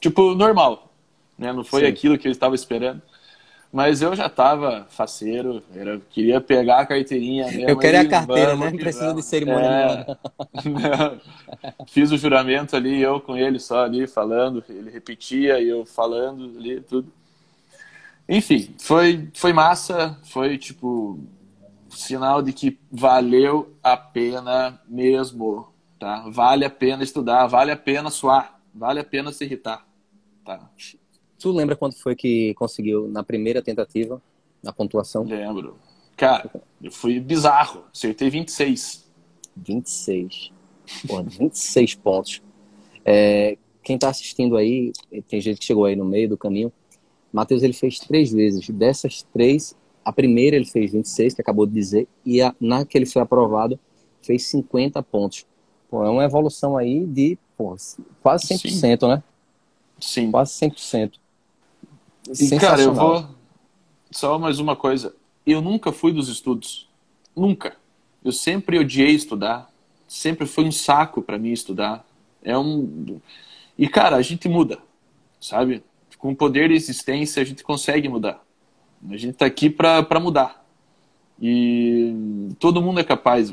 tipo, 0.00 0.34
normal, 0.34 0.90
né? 1.36 1.52
Não 1.52 1.64
foi 1.64 1.82
Sim. 1.82 1.86
aquilo 1.88 2.18
que 2.18 2.28
eu 2.28 2.32
estava 2.32 2.54
esperando. 2.54 3.02
Mas 3.70 4.00
eu 4.00 4.16
já 4.16 4.26
estava 4.26 4.86
faceiro, 4.88 5.62
era, 5.74 6.00
queria 6.08 6.40
pegar 6.40 6.80
a 6.80 6.86
carteirinha 6.86 7.46
mesmo. 7.46 7.68
Eu 7.68 7.78
queria 7.78 8.00
a 8.00 8.08
carteira? 8.08 8.56
Não 8.56 8.72
precisa 8.72 9.12
de 9.12 9.22
cerimônia. 9.22 9.68
É, 9.68 10.16
Fiz 11.86 12.10
o 12.10 12.16
juramento 12.16 12.74
ali, 12.74 13.02
eu 13.02 13.20
com 13.20 13.36
ele 13.36 13.58
só 13.58 13.84
ali 13.84 14.06
falando, 14.06 14.64
ele 14.70 14.90
repetia 14.90 15.60
e 15.60 15.68
eu 15.68 15.84
falando 15.84 16.58
ali, 16.58 16.80
tudo. 16.80 17.12
Enfim, 18.26 18.74
foi, 18.78 19.28
foi 19.34 19.52
massa, 19.52 20.18
foi 20.24 20.56
tipo 20.56 21.20
sinal 21.90 22.40
de 22.40 22.52
que 22.54 22.78
valeu 22.90 23.74
a 23.82 23.96
pena 23.96 24.80
mesmo, 24.88 25.68
tá? 25.98 26.24
Vale 26.30 26.64
a 26.64 26.70
pena 26.70 27.02
estudar, 27.02 27.46
vale 27.46 27.70
a 27.70 27.76
pena 27.76 28.10
suar, 28.10 28.60
vale 28.74 29.00
a 29.00 29.04
pena 29.04 29.30
se 29.30 29.44
irritar, 29.44 29.86
tá? 30.44 30.70
Tu 31.38 31.52
lembra 31.52 31.76
quanto 31.76 31.96
foi 31.96 32.16
que 32.16 32.52
conseguiu 32.54 33.08
na 33.08 33.22
primeira 33.22 33.62
tentativa, 33.62 34.20
na 34.62 34.72
pontuação? 34.72 35.22
Lembro. 35.22 35.76
Cara, 36.16 36.50
eu 36.82 36.90
fui 36.90 37.20
bizarro, 37.20 37.84
acertei 37.94 38.28
26. 38.28 39.08
26. 39.56 40.52
Pô, 41.06 41.22
26 41.22 41.94
pontos. 41.94 42.42
É, 43.04 43.56
quem 43.82 43.96
tá 43.96 44.08
assistindo 44.08 44.56
aí, 44.56 44.92
tem 45.28 45.40
gente 45.40 45.60
que 45.60 45.64
chegou 45.64 45.84
aí 45.84 45.94
no 45.94 46.04
meio 46.04 46.28
do 46.28 46.36
caminho, 46.36 46.72
Matheus 47.32 47.62
ele 47.62 47.72
fez 47.72 47.98
três 48.00 48.32
vezes. 48.32 48.68
Dessas 48.70 49.22
três, 49.32 49.76
a 50.04 50.12
primeira 50.12 50.56
ele 50.56 50.64
fez 50.64 50.90
26, 50.90 51.34
que 51.34 51.40
acabou 51.40 51.66
de 51.66 51.72
dizer, 51.72 52.08
e 52.24 52.42
a, 52.42 52.54
na 52.60 52.84
que 52.84 52.98
ele 52.98 53.06
foi 53.06 53.22
aprovado, 53.22 53.78
fez 54.22 54.46
50 54.46 55.02
pontos. 55.02 55.46
Pô, 55.88 56.04
é 56.04 56.10
uma 56.10 56.24
evolução 56.24 56.76
aí 56.76 57.06
de 57.06 57.38
pô, 57.56 57.76
quase 58.22 58.46
100%, 58.48 59.00
Sim. 59.00 59.08
né? 59.08 59.22
Sim. 60.00 60.30
Quase 60.30 60.52
100%. 60.52 61.12
E, 62.38 62.58
cara, 62.58 62.82
eu 62.82 62.94
vou. 62.94 63.26
Só 64.10 64.38
mais 64.38 64.58
uma 64.58 64.74
coisa. 64.74 65.14
Eu 65.46 65.60
nunca 65.60 65.92
fui 65.92 66.12
dos 66.12 66.28
estudos. 66.28 66.88
Nunca. 67.36 67.76
Eu 68.24 68.32
sempre 68.32 68.78
odiei 68.78 69.10
estudar. 69.10 69.70
Sempre 70.06 70.46
foi 70.46 70.64
um 70.64 70.72
saco 70.72 71.22
para 71.22 71.38
mim 71.38 71.52
estudar. 71.52 72.06
É 72.42 72.56
um. 72.56 73.20
E, 73.76 73.88
cara, 73.88 74.16
a 74.16 74.22
gente 74.22 74.48
muda, 74.48 74.78
sabe? 75.40 75.82
com 76.18 76.32
o 76.32 76.36
poder 76.36 76.68
de 76.68 76.74
existência, 76.74 77.40
a 77.40 77.44
gente 77.44 77.62
consegue 77.62 78.08
mudar. 78.08 78.44
A 79.08 79.16
gente 79.16 79.34
está 79.34 79.46
aqui 79.46 79.70
para 79.70 80.20
mudar. 80.20 80.64
E 81.40 82.50
todo 82.58 82.82
mundo 82.82 82.98
é 82.98 83.04
capaz. 83.04 83.52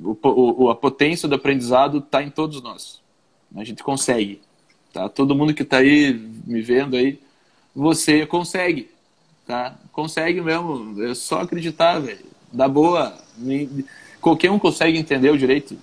O, 0.00 0.16
o, 0.22 0.70
a 0.70 0.76
potência 0.76 1.28
do 1.28 1.34
aprendizado 1.34 1.98
está 1.98 2.22
em 2.22 2.30
todos 2.30 2.62
nós. 2.62 3.02
A 3.56 3.64
gente 3.64 3.82
consegue. 3.82 4.40
Tá? 4.92 5.08
Todo 5.08 5.34
mundo 5.34 5.52
que 5.52 5.62
está 5.62 5.78
aí 5.78 6.14
me 6.46 6.62
vendo 6.62 6.96
aí, 6.96 7.18
você 7.74 8.26
consegue. 8.26 8.90
Tá? 9.46 9.76
Consegue 9.92 10.40
mesmo. 10.40 11.02
É 11.04 11.14
só 11.14 11.40
acreditar, 11.40 11.98
velho. 11.98 12.24
Da 12.52 12.68
boa. 12.68 13.16
Qualquer 14.20 14.50
um 14.50 14.58
consegue 14.58 14.98
entender 14.98 15.30
o 15.30 15.38
direito. 15.38 15.76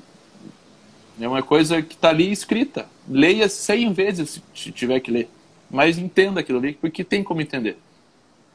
É 1.19 1.27
uma 1.27 1.43
coisa 1.43 1.81
que 1.81 1.95
está 1.95 2.09
ali 2.09 2.31
escrita. 2.31 2.87
Leia 3.07 3.49
100 3.49 3.93
vezes 3.93 4.41
se 4.53 4.71
tiver 4.71 4.99
que 4.99 5.11
ler 5.11 5.29
mas 5.69 5.97
entenda 5.97 6.39
aquilo 6.39 6.57
ali, 6.57 6.73
porque 6.73 7.03
tem 7.03 7.23
como 7.23 7.41
entender, 7.41 7.77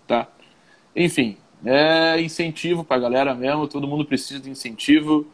tá? 0.07 0.27
Enfim, 0.97 1.37
é 1.65 2.21
incentivo 2.21 2.85
para 2.85 2.97
a 2.97 3.01
galera 3.01 3.35
mesmo, 3.35 3.69
todo 3.69 3.87
mundo 3.87 4.05
precisa 4.05 4.41
de 4.41 4.51
incentivo. 4.51 5.27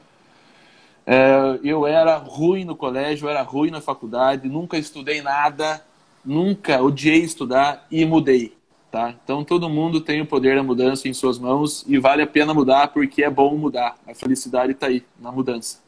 É, 1.07 1.59
eu 1.65 1.87
era 1.87 2.17
ruim 2.17 2.65
no 2.65 2.77
colégio, 2.77 3.27
eu 3.27 3.31
era 3.31 3.43
ruim 3.43 3.71
na 3.71 3.81
faculdade, 3.81 4.49
nunca 4.49 4.77
estudei 4.77 5.23
nada, 5.23 5.83
nunca 6.25 6.83
odiei 6.83 7.21
estudar 7.21 7.87
e 7.91 8.05
mudei, 8.05 8.53
tá? 8.91 9.15
Então 9.23 9.45
todo 9.45 9.69
mundo 9.69 10.01
tem 10.01 10.21
o 10.21 10.27
poder 10.27 10.57
da 10.57 10.63
mudança 10.63 11.09
em 11.09 11.15
suas 11.15 11.39
mãos 11.39 11.85
e 11.89 11.99
vale 11.99 12.23
a 12.23 12.27
pena 12.27 12.55
mudar 12.55 12.89
porque 12.89 13.23
é 13.23 13.31
bom 13.31 13.57
mudar. 13.57 13.97
A 14.07 14.15
felicidade 14.15 14.73
está 14.73 14.87
aí, 14.87 15.03
na 15.21 15.33
mudança. 15.33 15.79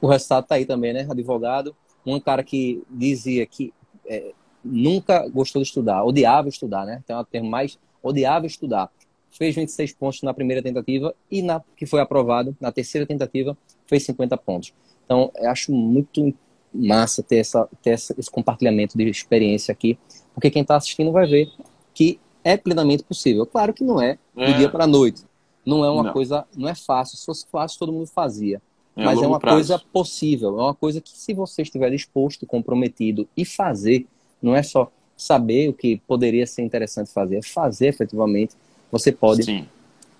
O 0.00 0.06
resultado 0.06 0.44
está 0.44 0.54
aí 0.56 0.64
também, 0.64 0.92
né? 0.92 1.06
Advogado, 1.08 1.74
um 2.04 2.18
cara 2.18 2.42
que 2.42 2.82
dizia 2.90 3.46
que 3.46 3.72
é, 4.06 4.32
nunca 4.64 5.28
gostou 5.28 5.62
de 5.62 5.68
estudar, 5.68 6.04
odiava 6.04 6.48
estudar, 6.48 6.84
né? 6.84 7.00
Então 7.04 7.18
é 7.18 7.20
o 7.20 7.24
termo 7.24 7.48
mais 7.48 7.78
odiava 8.02 8.46
estudar. 8.46 8.90
Fez 9.30 9.54
26 9.54 9.92
pontos 9.94 10.22
na 10.22 10.34
primeira 10.34 10.62
tentativa 10.62 11.14
e 11.30 11.40
na 11.40 11.62
que 11.76 11.86
foi 11.86 12.00
aprovado 12.00 12.56
na 12.60 12.70
terceira 12.70 13.06
tentativa 13.06 13.56
fez 13.86 14.04
50 14.04 14.36
pontos. 14.36 14.74
Então 15.04 15.30
eu 15.36 15.50
acho 15.50 15.72
muito 15.72 16.34
massa 16.74 17.22
ter, 17.22 17.36
essa, 17.36 17.68
ter 17.82 17.90
essa, 17.90 18.14
esse 18.18 18.30
compartilhamento 18.30 18.96
de 18.96 19.08
experiência 19.08 19.72
aqui, 19.72 19.98
porque 20.34 20.50
quem 20.50 20.62
está 20.62 20.76
assistindo 20.76 21.12
vai 21.12 21.26
ver 21.26 21.50
que 21.94 22.18
é 22.44 22.56
plenamente 22.56 23.02
possível. 23.02 23.46
Claro 23.46 23.72
que 23.72 23.84
não 23.84 24.00
é 24.00 24.18
do 24.34 24.42
é. 24.42 24.52
dia 24.54 24.68
para 24.68 24.84
a 24.84 24.86
noite. 24.86 25.22
Não 25.64 25.84
é 25.84 25.90
uma 25.90 26.02
não. 26.04 26.12
coisa, 26.12 26.44
não 26.56 26.68
é 26.68 26.74
fácil. 26.74 27.16
Se 27.16 27.24
fosse 27.24 27.46
fácil, 27.50 27.78
todo 27.78 27.92
mundo 27.92 28.06
fazia. 28.06 28.60
É 28.96 29.04
Mas 29.04 29.22
é 29.22 29.26
uma 29.26 29.38
prazo. 29.38 29.56
coisa 29.56 29.82
possível, 29.92 30.58
é 30.58 30.62
uma 30.62 30.74
coisa 30.74 31.00
que 31.00 31.10
se 31.10 31.32
você 31.32 31.62
estiver 31.62 31.90
disposto, 31.90 32.46
comprometido 32.46 33.26
e 33.36 33.44
fazer, 33.44 34.06
não 34.42 34.54
é 34.54 34.62
só 34.62 34.90
saber 35.16 35.68
o 35.68 35.72
que 35.72 36.00
poderia 36.06 36.46
ser 36.46 36.62
interessante 36.62 37.10
fazer, 37.10 37.36
é 37.36 37.42
fazer 37.42 37.86
efetivamente, 37.86 38.54
você 38.90 39.10
pode 39.10 39.44
Sim. 39.44 39.66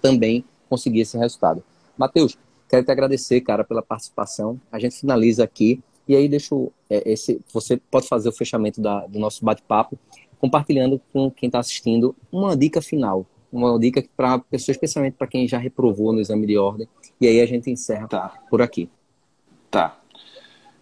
também 0.00 0.44
conseguir 0.70 1.00
esse 1.00 1.18
resultado. 1.18 1.62
Matheus, 1.98 2.38
quero 2.68 2.84
te 2.84 2.90
agradecer, 2.90 3.40
cara, 3.42 3.62
pela 3.62 3.82
participação. 3.82 4.58
A 4.70 4.78
gente 4.78 4.98
finaliza 4.98 5.44
aqui 5.44 5.82
e 6.08 6.16
aí 6.16 6.28
deixo 6.28 6.72
é, 6.88 7.12
esse. 7.12 7.40
Você 7.52 7.76
pode 7.90 8.08
fazer 8.08 8.28
o 8.28 8.32
fechamento 8.32 8.80
da, 8.80 9.06
do 9.06 9.18
nosso 9.18 9.44
bate-papo, 9.44 9.98
compartilhando 10.38 11.00
com 11.12 11.30
quem 11.30 11.46
está 11.46 11.58
assistindo 11.58 12.14
uma 12.30 12.56
dica 12.56 12.82
final, 12.82 13.26
uma 13.52 13.78
dica 13.78 14.04
para 14.16 14.38
pessoas, 14.38 14.76
especialmente 14.76 15.14
para 15.14 15.26
quem 15.26 15.46
já 15.46 15.58
reprovou 15.58 16.12
no 16.12 16.20
exame 16.20 16.46
de 16.46 16.58
ordem. 16.58 16.88
E 17.20 17.26
aí 17.26 17.40
a 17.40 17.46
gente 17.46 17.70
encerra 17.70 18.08
tá. 18.08 18.42
por 18.50 18.60
aqui. 18.60 18.88
Tá. 19.70 19.98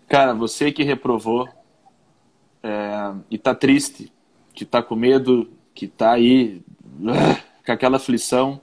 Cara, 0.08 0.34
você 0.34 0.72
que 0.72 0.82
reprovou, 0.82 1.48
é, 2.62 3.14
e 3.30 3.38
tá 3.38 3.54
triste, 3.54 4.12
que 4.52 4.64
tá 4.64 4.82
com 4.82 4.96
medo, 4.96 5.50
que 5.74 5.86
tá 5.86 6.12
aí 6.12 6.62
com 7.64 7.72
aquela 7.72 7.96
aflição, 7.96 8.60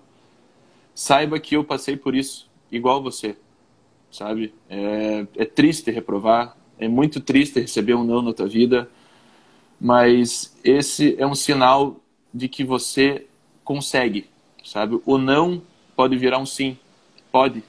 saiba 0.93 1.39
que 1.39 1.55
eu 1.55 1.63
passei 1.63 1.95
por 1.95 2.15
isso, 2.15 2.49
igual 2.71 3.01
você, 3.01 3.37
sabe? 4.17 4.51
É, 4.67 5.27
é 5.35 5.45
triste 5.45 5.91
reprovar, 5.91 6.57
é 6.79 6.87
muito 6.87 7.21
triste 7.21 7.59
receber 7.59 7.93
um 7.93 8.03
não 8.03 8.23
na 8.23 8.33
tua 8.33 8.47
vida, 8.47 8.89
mas 9.79 10.57
esse 10.63 11.15
é 11.19 11.27
um 11.27 11.35
sinal 11.35 11.97
de 12.33 12.47
que 12.47 12.63
você 12.63 13.27
consegue, 13.63 14.27
sabe? 14.65 14.99
O 15.05 15.19
não 15.19 15.61
pode 15.95 16.17
virar 16.17 16.39
um 16.39 16.47
sim, 16.47 16.79
pode. 17.31 17.63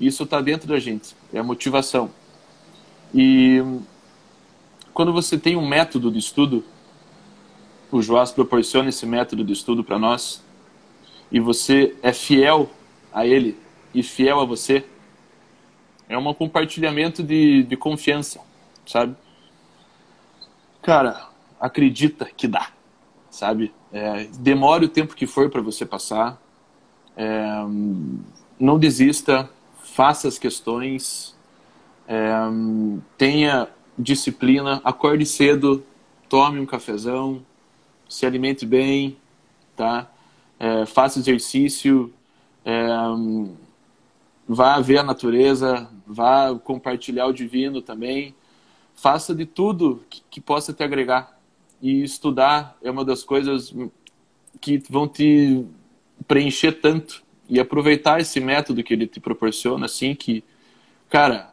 Isso 0.00 0.24
está 0.24 0.40
dentro 0.40 0.66
da 0.66 0.80
gente, 0.80 1.14
é 1.32 1.38
a 1.38 1.44
motivação. 1.44 2.10
E 3.14 3.62
quando 4.92 5.12
você 5.12 5.38
tem 5.38 5.54
um 5.54 5.66
método 5.66 6.10
de 6.10 6.18
estudo, 6.18 6.64
o 7.88 8.02
Joás 8.02 8.32
proporciona 8.32 8.88
esse 8.88 9.06
método 9.06 9.44
de 9.44 9.52
estudo 9.52 9.84
para 9.84 9.96
nós, 9.96 10.42
e 11.30 11.38
você 11.38 11.94
é 12.02 12.12
fiel 12.12 12.68
a 13.12 13.24
ele 13.24 13.56
e 13.94 14.02
fiel 14.02 14.40
a 14.40 14.44
você, 14.44 14.84
é 16.08 16.16
um 16.16 16.34
compartilhamento 16.34 17.22
de, 17.22 17.62
de 17.62 17.76
confiança, 17.76 18.40
sabe? 18.86 19.16
Cara, 20.82 21.28
acredita 21.60 22.26
que 22.36 22.46
dá, 22.48 22.70
sabe? 23.30 23.72
É, 23.92 24.24
demore 24.38 24.86
o 24.86 24.88
tempo 24.88 25.14
que 25.14 25.26
for 25.26 25.48
para 25.48 25.62
você 25.62 25.86
passar, 25.86 26.40
é, 27.16 27.62
não 28.58 28.78
desista, 28.78 29.48
faça 29.82 30.28
as 30.28 30.38
questões, 30.38 31.36
é, 32.08 32.30
tenha 33.16 33.68
disciplina, 33.98 34.80
acorde 34.84 35.24
cedo, 35.26 35.84
tome 36.28 36.58
um 36.58 36.66
cafezão, 36.66 37.44
se 38.08 38.26
alimente 38.26 38.66
bem, 38.66 39.16
tá? 39.76 40.10
É, 40.58 40.86
faça 40.86 41.18
exercício, 41.18 42.12
é, 42.64 42.86
vá 44.54 44.78
ver 44.80 44.98
a 44.98 45.02
natureza, 45.02 45.88
vá 46.06 46.54
compartilhar 46.58 47.26
o 47.26 47.32
divino 47.32 47.80
também. 47.80 48.34
Faça 48.94 49.34
de 49.34 49.46
tudo 49.46 50.04
que, 50.08 50.22
que 50.30 50.40
possa 50.40 50.72
te 50.72 50.82
agregar. 50.82 51.38
E 51.80 52.02
estudar 52.02 52.76
é 52.82 52.90
uma 52.90 53.04
das 53.04 53.24
coisas 53.24 53.74
que 54.60 54.82
vão 54.88 55.08
te 55.08 55.64
preencher 56.28 56.72
tanto. 56.72 57.22
E 57.48 57.58
aproveitar 57.58 58.20
esse 58.20 58.40
método 58.40 58.82
que 58.82 58.94
ele 58.94 59.06
te 59.06 59.20
proporciona, 59.20 59.86
assim, 59.86 60.14
que, 60.14 60.44
cara, 61.08 61.52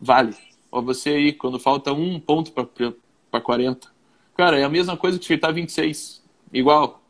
vale. 0.00 0.36
Ó, 0.70 0.82
você 0.82 1.10
aí, 1.10 1.32
quando 1.32 1.58
falta 1.58 1.92
um 1.92 2.18
ponto 2.18 2.52
para 2.52 3.40
40. 3.40 3.88
Cara, 4.36 4.58
é 4.58 4.64
a 4.64 4.68
mesma 4.68 4.96
coisa 4.96 5.18
que 5.18 5.24
acertar 5.24 5.54
26. 5.54 6.22
Igual. 6.52 7.02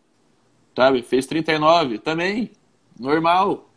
Sabe? 0.77 1.03
Fez 1.03 1.27
39. 1.27 1.99
Também. 1.99 2.53
Normal. 2.99 3.70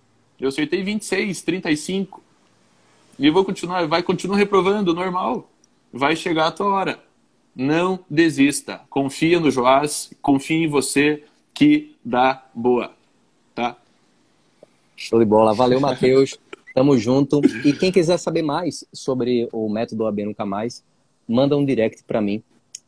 Eu 0.43 0.49
acertei 0.49 0.83
26, 0.83 1.41
35. 1.41 2.21
E 3.17 3.29
vou 3.29 3.45
continuar, 3.45 3.87
vai 3.87 4.03
continuar 4.03 4.35
reprovando, 4.35 4.93
normal. 4.93 5.49
Vai 5.89 6.17
chegar 6.17 6.47
a 6.47 6.51
tua 6.51 6.67
hora. 6.67 6.99
Não 7.55 7.97
desista. 8.09 8.81
Confia 8.89 9.39
no 9.39 9.49
Joás, 9.49 10.11
confia 10.21 10.57
em 10.57 10.67
você 10.67 11.23
que 11.53 11.95
dá 12.03 12.43
boa. 12.53 12.91
Tá? 13.55 13.77
Show 14.97 15.17
de 15.17 15.23
bola. 15.23 15.53
Valeu, 15.53 15.79
Matheus. 15.79 16.37
Tamo 16.75 16.97
junto. 16.97 17.39
E 17.63 17.71
quem 17.71 17.89
quiser 17.89 18.17
saber 18.17 18.41
mais 18.41 18.83
sobre 18.91 19.47
o 19.53 19.69
método 19.69 20.05
AB 20.05 20.25
Nunca 20.25 20.45
Mais, 20.45 20.83
manda 21.25 21.55
um 21.55 21.63
direct 21.63 22.03
para 22.03 22.19
mim 22.19 22.43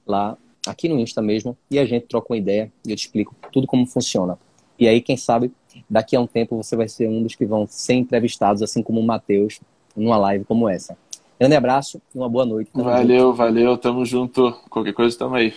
lá, 0.05 0.37
aqui 0.67 0.89
no 0.89 0.99
Insta 0.99 1.21
mesmo, 1.21 1.57
e 1.71 1.79
a 1.79 1.85
gente 1.85 2.07
troca 2.07 2.33
uma 2.33 2.37
ideia 2.37 2.69
e 2.85 2.91
eu 2.91 2.97
te 2.97 3.05
explico 3.05 3.33
tudo 3.49 3.65
como 3.65 3.85
funciona. 3.85 4.37
E 4.77 4.89
aí, 4.89 4.99
quem 4.99 5.15
sabe, 5.15 5.53
daqui 5.89 6.15
a 6.15 6.21
um 6.21 6.27
tempo 6.27 6.55
você 6.55 6.75
vai 6.75 6.87
ser 6.87 7.07
um 7.07 7.23
dos 7.23 7.35
que 7.35 7.45
vão 7.45 7.67
ser 7.67 7.93
entrevistados, 7.93 8.61
assim 8.61 8.81
como 8.81 8.99
o 8.99 9.03
Matheus, 9.03 9.59
numa 9.95 10.17
live 10.17 10.45
como 10.45 10.69
essa. 10.69 10.97
Grande 11.39 11.55
abraço 11.55 12.01
e 12.13 12.17
uma 12.17 12.29
boa 12.29 12.45
noite. 12.45 12.71
Tamo 12.71 12.85
valeu, 12.85 13.25
junto. 13.27 13.37
valeu, 13.37 13.77
tamo 13.77 14.05
junto. 14.05 14.51
Qualquer 14.69 14.93
coisa, 14.93 15.17
tamo 15.17 15.35
aí. 15.35 15.53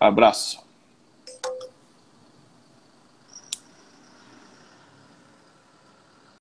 Abraço. 0.00 0.67